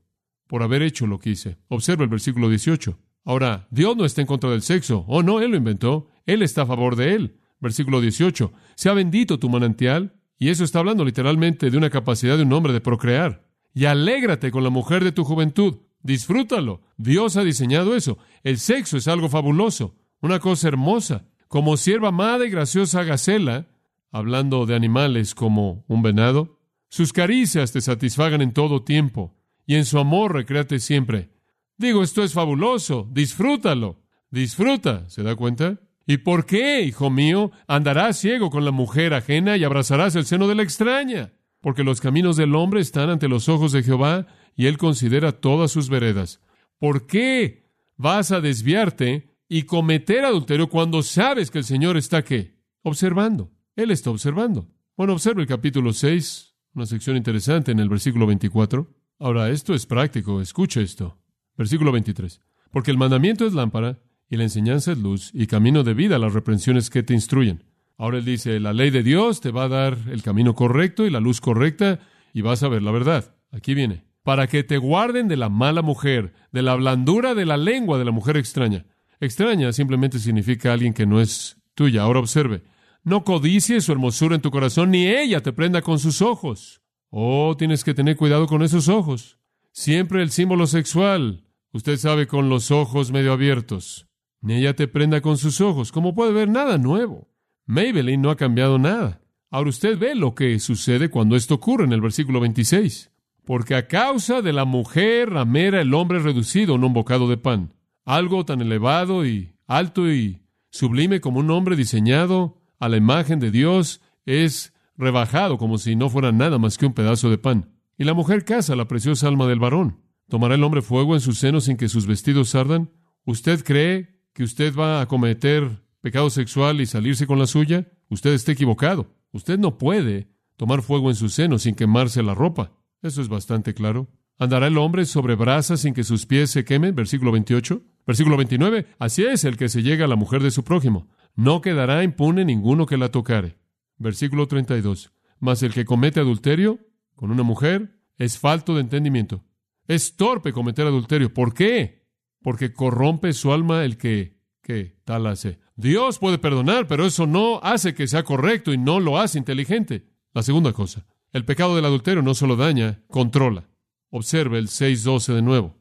Por 0.47 0.63
haber 0.63 0.81
hecho 0.81 1.07
lo 1.07 1.19
que 1.19 1.31
hice. 1.31 1.57
Observa 1.67 2.03
el 2.03 2.09
versículo 2.09 2.49
18. 2.49 2.97
Ahora, 3.25 3.67
Dios 3.71 3.97
no 3.97 4.05
está 4.05 4.21
en 4.21 4.27
contra 4.27 4.49
del 4.49 4.61
sexo. 4.61 5.03
Oh, 5.07 5.23
no, 5.23 5.41
Él 5.41 5.51
lo 5.51 5.57
inventó. 5.57 6.07
Él 6.25 6.41
está 6.41 6.61
a 6.61 6.65
favor 6.67 6.95
de 6.95 7.15
él. 7.15 7.39
Versículo 7.59 7.99
18. 7.99 8.53
Sea 8.75 8.93
bendito 8.93 9.39
tu 9.39 9.49
manantial. 9.49 10.13
Y 10.39 10.49
eso 10.49 10.63
está 10.63 10.79
hablando 10.79 11.03
literalmente 11.03 11.69
de 11.69 11.77
una 11.77 11.89
capacidad 11.89 12.37
de 12.37 12.43
un 12.43 12.53
hombre 12.53 12.71
de 12.71 12.81
procrear. 12.81 13.45
Y 13.73 13.85
alégrate 13.85 14.51
con 14.51 14.63
la 14.63 14.69
mujer 14.69 15.03
de 15.03 15.11
tu 15.11 15.23
juventud. 15.23 15.79
Disfrútalo. 16.01 16.81
Dios 16.97 17.37
ha 17.37 17.43
diseñado 17.43 17.95
eso. 17.95 18.17
El 18.43 18.57
sexo 18.59 18.97
es 18.97 19.07
algo 19.07 19.29
fabuloso, 19.29 19.95
una 20.21 20.39
cosa 20.39 20.67
hermosa. 20.67 21.25
Como 21.47 21.77
sierva 21.77 22.09
amada 22.09 22.45
y 22.45 22.49
graciosa 22.49 23.03
Gacela, 23.03 23.67
hablando 24.11 24.65
de 24.65 24.75
animales 24.75 25.35
como 25.35 25.85
un 25.87 26.01
venado, 26.01 26.59
sus 26.89 27.13
caricias 27.13 27.71
te 27.71 27.81
satisfagan 27.81 28.41
en 28.41 28.53
todo 28.53 28.83
tiempo, 28.83 29.35
y 29.65 29.75
en 29.75 29.85
su 29.85 29.99
amor 29.99 30.33
recréate 30.33 30.79
siempre. 30.79 31.29
Digo, 31.77 32.03
esto 32.03 32.23
es 32.23 32.33
fabuloso, 32.33 33.07
disfrútalo, 33.11 34.01
disfruta, 34.31 35.09
¿se 35.09 35.23
da 35.23 35.35
cuenta? 35.35 35.79
¿Y 36.05 36.17
por 36.17 36.45
qué, 36.45 36.81
hijo 36.81 37.09
mío, 37.09 37.51
andarás 37.67 38.17
ciego 38.17 38.49
con 38.49 38.63
la 38.63 38.71
mujer 38.71 39.13
ajena 39.13 39.57
y 39.57 39.65
abrazarás 39.65 40.15
el 40.15 40.25
seno 40.25 40.47
de 40.47 40.55
la 40.55 40.63
extraña? 40.63 41.33
Porque 41.59 41.83
los 41.83 41.99
caminos 41.99 42.37
del 42.37 42.55
hombre 42.55 42.79
están 42.79 43.09
ante 43.09 43.27
los 43.27 43.49
ojos 43.49 43.73
de 43.73 43.83
Jehová, 43.83 44.25
y 44.57 44.65
él 44.65 44.77
considera 44.77 45.31
todas 45.31 45.71
sus 45.71 45.87
veredas. 45.87 46.41
¿Por 46.79 47.07
qué 47.07 47.63
vas 47.95 48.31
a 48.31 48.41
desviarte 48.41 49.29
y 49.47 49.63
cometer 49.63 50.25
adulterio 50.25 50.67
cuando 50.67 51.03
sabes 51.03 51.51
que 51.51 51.59
el 51.59 51.63
Señor 51.63 51.95
está 51.95 52.23
qué? 52.23 52.57
Observando. 52.81 53.51
Él 53.75 53.91
está 53.91 54.09
observando. 54.09 54.67
Bueno, 54.97 55.13
observa 55.13 55.41
el 55.41 55.47
capítulo 55.47 55.93
6, 55.93 56.55
una 56.73 56.87
sección 56.87 57.15
interesante 57.15 57.71
en 57.71 57.79
el 57.79 57.87
versículo 57.87 58.25
24. 58.25 58.91
Ahora, 59.19 59.49
esto 59.49 59.75
es 59.75 59.85
práctico, 59.85 60.41
escucha 60.41 60.81
esto. 60.81 61.19
Versículo 61.55 61.91
23. 61.91 62.41
Porque 62.71 62.91
el 62.91 62.97
mandamiento 62.97 63.45
es 63.45 63.53
lámpara 63.53 63.99
y 64.27 64.37
la 64.37 64.43
enseñanza 64.43 64.91
es 64.91 64.97
luz 64.97 65.29
y 65.33 65.45
camino 65.45 65.83
de 65.83 65.93
vida 65.93 66.15
a 66.15 66.19
las 66.19 66.33
reprensiones 66.33 66.89
que 66.89 67.03
te 67.03 67.13
instruyen. 67.13 67.63
Ahora 67.95 68.17
él 68.17 68.25
dice, 68.25 68.59
la 68.59 68.73
ley 68.73 68.89
de 68.89 69.03
Dios 69.03 69.39
te 69.39 69.51
va 69.51 69.65
a 69.65 69.69
dar 69.69 69.97
el 70.09 70.23
camino 70.23 70.55
correcto 70.55 71.05
y 71.05 71.11
la 71.11 71.19
luz 71.19 71.41
correcta 71.41 71.99
y 72.33 72.41
vas 72.41 72.63
a 72.63 72.69
ver 72.69 72.81
la 72.81 72.91
verdad. 72.91 73.35
Aquí 73.51 73.75
viene. 73.75 74.06
Para 74.27 74.47
que 74.47 74.61
te 74.61 74.77
guarden 74.77 75.29
de 75.29 75.37
la 75.37 75.47
mala 75.47 75.81
mujer, 75.81 76.33
de 76.51 76.61
la 76.61 76.75
blandura 76.75 77.33
de 77.33 77.45
la 77.45 77.55
lengua 77.55 77.97
de 77.97 78.03
la 78.03 78.11
mujer 78.11 78.35
extraña. 78.35 78.85
Extraña 79.21 79.71
simplemente 79.71 80.19
significa 80.19 80.73
alguien 80.73 80.93
que 80.93 81.05
no 81.05 81.21
es 81.21 81.55
tuya. 81.75 82.01
Ahora 82.01 82.19
observe. 82.19 82.63
No 83.05 83.23
codicies 83.23 83.85
su 83.85 83.93
hermosura 83.93 84.35
en 84.35 84.41
tu 84.41 84.51
corazón, 84.51 84.91
ni 84.91 85.07
ella 85.07 85.41
te 85.43 85.53
prenda 85.53 85.81
con 85.81 85.97
sus 85.97 86.21
ojos. 86.21 86.81
Oh, 87.09 87.55
tienes 87.57 87.85
que 87.85 87.93
tener 87.93 88.17
cuidado 88.17 88.47
con 88.47 88.63
esos 88.63 88.89
ojos. 88.89 89.39
Siempre 89.71 90.21
el 90.21 90.31
símbolo 90.31 90.67
sexual. 90.67 91.45
Usted 91.71 91.95
sabe, 91.95 92.27
con 92.27 92.49
los 92.49 92.69
ojos 92.69 93.13
medio 93.13 93.31
abiertos. 93.31 94.09
Ni 94.41 94.55
ella 94.55 94.75
te 94.75 94.89
prenda 94.89 95.21
con 95.21 95.37
sus 95.37 95.61
ojos. 95.61 95.93
Como 95.93 96.13
puede 96.13 96.33
ver, 96.33 96.49
nada 96.49 96.77
nuevo. 96.77 97.29
Maybelline 97.65 98.21
no 98.21 98.29
ha 98.29 98.35
cambiado 98.35 98.77
nada. 98.77 99.21
Ahora 99.49 99.69
usted 99.69 99.97
ve 99.97 100.15
lo 100.15 100.35
que 100.35 100.59
sucede 100.59 101.07
cuando 101.07 101.37
esto 101.37 101.53
ocurre 101.53 101.85
en 101.85 101.93
el 101.93 102.01
versículo 102.01 102.41
26. 102.41 103.09
Porque 103.47 103.75
a 103.75 103.87
causa 103.87 104.41
de 104.41 104.51
la 104.51 104.65
mujer 104.65 105.29
ramera 105.29 105.79
el 105.79 105.93
hombre 105.93 106.17
es 106.17 106.25
reducido 106.25 106.73
a 106.73 106.75
un 106.75 106.93
bocado 106.93 107.29
de 107.29 107.37
pan. 107.37 107.73
Algo 108.03 108.43
tan 108.43 108.59
elevado 108.59 109.25
y 109.25 109.53
alto 109.65 110.11
y 110.11 110.41
sublime 110.69 111.21
como 111.21 111.39
un 111.39 111.49
hombre 111.49 111.77
diseñado 111.77 112.61
a 112.77 112.89
la 112.89 112.97
imagen 112.97 113.39
de 113.39 113.49
Dios 113.49 114.01
es 114.25 114.73
rebajado 114.97 115.57
como 115.57 115.77
si 115.77 115.95
no 115.95 116.09
fuera 116.09 116.33
nada 116.33 116.57
más 116.57 116.77
que 116.77 116.87
un 116.87 116.93
pedazo 116.93 117.29
de 117.29 117.37
pan. 117.37 117.71
Y 117.97 118.03
la 118.03 118.13
mujer 118.13 118.43
caza 118.43 118.75
la 118.75 118.89
preciosa 118.89 119.29
alma 119.29 119.47
del 119.47 119.59
varón. 119.59 120.01
¿Tomará 120.27 120.55
el 120.55 120.63
hombre 120.65 120.81
fuego 120.81 121.13
en 121.15 121.21
sus 121.21 121.39
senos 121.39 121.63
sin 121.63 121.77
que 121.77 121.87
sus 121.87 122.05
vestidos 122.05 122.53
ardan? 122.53 122.91
¿Usted 123.23 123.63
cree 123.63 124.19
que 124.33 124.43
usted 124.43 124.75
va 124.75 124.99
a 124.99 125.07
cometer 125.07 125.85
pecado 126.01 126.29
sexual 126.29 126.81
y 126.81 126.85
salirse 126.85 127.25
con 127.25 127.39
la 127.39 127.47
suya? 127.47 127.87
Usted 128.09 128.33
está 128.33 128.51
equivocado. 128.51 129.15
Usted 129.31 129.57
no 129.57 129.77
puede 129.77 130.27
tomar 130.57 130.81
fuego 130.81 131.09
en 131.09 131.15
sus 131.15 131.33
senos 131.33 131.61
sin 131.61 131.75
quemarse 131.75 132.21
la 132.23 132.35
ropa. 132.35 132.73
Eso 133.01 133.21
es 133.21 133.29
bastante 133.29 133.73
claro. 133.73 134.07
¿Andará 134.39 134.67
el 134.67 134.77
hombre 134.77 135.05
sobre 135.05 135.35
brasas 135.35 135.81
sin 135.81 135.93
que 135.93 136.03
sus 136.03 136.25
pies 136.25 136.51
se 136.51 136.63
quemen? 136.63 136.95
Versículo 136.95 137.31
28. 137.31 137.81
Versículo 138.05 138.37
29. 138.37 138.87
Así 138.99 139.23
es 139.23 139.43
el 139.43 139.57
que 139.57 139.69
se 139.69 139.81
llega 139.81 140.05
a 140.05 140.07
la 140.07 140.15
mujer 140.15 140.43
de 140.43 140.51
su 140.51 140.63
prójimo 140.63 141.07
no 141.37 141.61
quedará 141.61 142.03
impune 142.03 142.43
ninguno 142.43 142.85
que 142.85 142.97
la 142.97 143.11
tocare. 143.11 143.57
Versículo 143.97 144.47
32. 144.47 145.13
Mas 145.39 145.63
el 145.63 145.71
que 145.71 145.85
comete 145.85 146.19
adulterio 146.19 146.79
con 147.15 147.31
una 147.31 147.43
mujer 147.43 148.01
es 148.17 148.39
falto 148.39 148.73
de 148.73 148.81
entendimiento. 148.81 149.45
Es 149.87 150.17
torpe 150.17 150.51
cometer 150.51 150.87
adulterio. 150.87 151.33
¿Por 151.33 151.53
qué? 151.53 152.07
Porque 152.41 152.73
corrompe 152.73 153.33
su 153.33 153.53
alma 153.53 153.85
el 153.85 153.97
que, 153.97 154.41
que 154.63 154.99
tal 155.05 155.27
hace. 155.27 155.59
Dios 155.75 156.17
puede 156.17 156.39
perdonar, 156.39 156.87
pero 156.87 157.05
eso 157.05 157.27
no 157.27 157.59
hace 157.61 157.93
que 157.93 158.07
sea 158.07 158.23
correcto 158.23 158.73
y 158.73 158.77
no 158.79 158.99
lo 158.99 159.19
hace 159.19 159.37
inteligente. 159.37 160.09
La 160.33 160.41
segunda 160.41 160.73
cosa, 160.73 161.05
el 161.37 161.45
pecado 161.45 161.75
del 161.75 161.85
adulterio 161.85 162.21
no 162.21 162.33
solo 162.33 162.55
daña, 162.55 163.03
controla. 163.07 163.69
Observe 164.09 164.57
el 164.57 164.67
6.12 164.67 165.35
de 165.35 165.41
nuevo. 165.41 165.77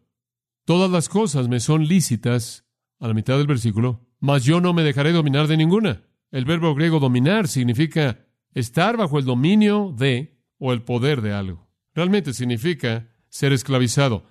Todas 0.65 0.91
las 0.91 1.09
cosas 1.09 1.49
me 1.49 1.61
son 1.61 1.87
lícitas, 1.87 2.67
a 2.99 3.09
la 3.09 3.15
mitad 3.15 3.39
del 3.39 3.47
versículo, 3.47 4.07
mas 4.21 4.45
yo 4.45 4.61
no 4.61 4.73
me 4.73 4.83
dejaré 4.83 5.13
dominar 5.13 5.47
de 5.47 5.57
ninguna. 5.57 6.03
El 6.31 6.45
verbo 6.45 6.75
griego 6.75 7.01
dominar 7.01 7.49
significa 7.49 8.27
estar 8.53 8.97
bajo 8.97 9.19
el 9.19 9.25
dominio 9.25 9.95
de 9.97 10.41
o 10.59 10.73
el 10.73 10.83
poder 10.83 11.21
de 11.21 11.33
algo. 11.33 11.69
Realmente 11.95 12.33
significa 12.33 13.09
ser 13.29 13.53
esclavizado. 13.53 14.27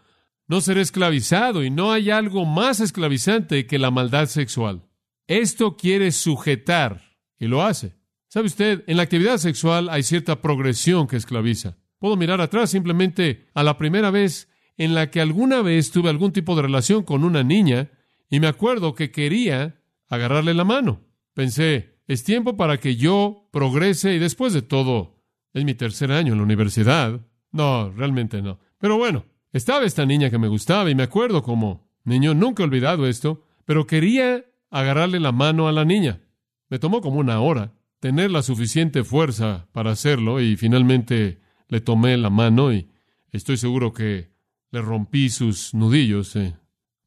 No 0.48 0.62
ser 0.62 0.78
esclavizado 0.78 1.64
y 1.64 1.72
no 1.72 1.92
hay 1.92 2.12
algo 2.12 2.46
más 2.46 2.80
esclavizante 2.80 3.66
que 3.66 3.80
la 3.80 3.90
maldad 3.90 4.28
sexual. 4.28 4.84
Esto 5.28 5.76
quiere 5.76 6.12
sujetar 6.12 7.02
y 7.40 7.48
lo 7.48 7.64
hace. 7.64 7.96
¿Sabe 8.36 8.48
usted? 8.48 8.84
En 8.88 8.98
la 8.98 9.04
actividad 9.04 9.38
sexual 9.38 9.88
hay 9.88 10.04
cierta 10.04 10.42
progresión 10.42 11.08
que 11.08 11.16
esclaviza. 11.16 11.78
Puedo 12.00 12.18
mirar 12.18 12.42
atrás 12.42 12.70
simplemente 12.70 13.48
a 13.54 13.64
la 13.64 13.78
primera 13.78 14.12
vez 14.12 14.50
en 14.76 14.94
la 14.94 15.10
que 15.10 15.22
alguna 15.22 15.62
vez 15.62 15.90
tuve 15.90 16.10
algún 16.10 16.34
tipo 16.34 16.54
de 16.58 16.64
relación 16.64 17.04
con 17.04 17.24
una 17.24 17.44
niña 17.44 17.92
y 18.30 18.42
me 18.42 18.48
acuerdo 18.48 18.94
que 18.94 19.10
quería 19.10 19.80
agarrarle 20.10 20.54
la 20.54 20.66
mano. 20.66 21.00
Pensé, 21.34 22.02
es 22.08 22.26
tiempo 22.26 22.58
para 22.58 22.78
que 22.78 22.98
yo 22.98 23.48
progrese 23.54 24.16
y 24.16 24.20
después 24.20 24.52
de 24.52 24.64
todo, 24.64 25.24
es 25.54 25.64
mi 25.64 25.74
tercer 25.74 26.12
año 26.12 26.34
en 26.34 26.40
la 26.40 26.44
universidad. 26.44 27.22
No, 27.54 27.90
realmente 27.92 28.42
no. 28.42 28.60
Pero 28.80 28.98
bueno, 28.98 29.24
estaba 29.54 29.86
esta 29.86 30.06
niña 30.06 30.30
que 30.30 30.40
me 30.40 30.50
gustaba 30.50 30.90
y 30.90 30.96
me 30.96 31.04
acuerdo 31.04 31.42
como 31.42 31.88
niño, 32.04 32.34
nunca 32.34 32.64
he 32.64 32.66
olvidado 32.66 33.08
esto, 33.08 33.46
pero 33.64 33.88
quería 33.88 34.44
agarrarle 34.72 35.22
la 35.22 35.32
mano 35.32 35.70
a 35.70 35.72
la 35.72 35.86
niña. 35.86 36.20
Me 36.68 36.80
tomó 36.80 37.00
como 37.00 37.22
una 37.22 37.40
hora 37.40 37.72
tener 38.00 38.32
la 38.32 38.42
suficiente 38.42 39.04
fuerza 39.04 39.68
para 39.72 39.92
hacerlo 39.92 40.42
y 40.42 40.58
finalmente 40.58 41.40
le 41.68 41.82
tomé 41.82 42.18
la 42.18 42.30
mano 42.30 42.74
y 42.74 42.90
estoy 43.32 43.58
seguro 43.58 43.94
que 43.94 44.32
le 44.72 44.82
rompí 44.82 45.30
sus 45.30 45.74
nudillos. 45.74 46.36
Eh. 46.36 46.56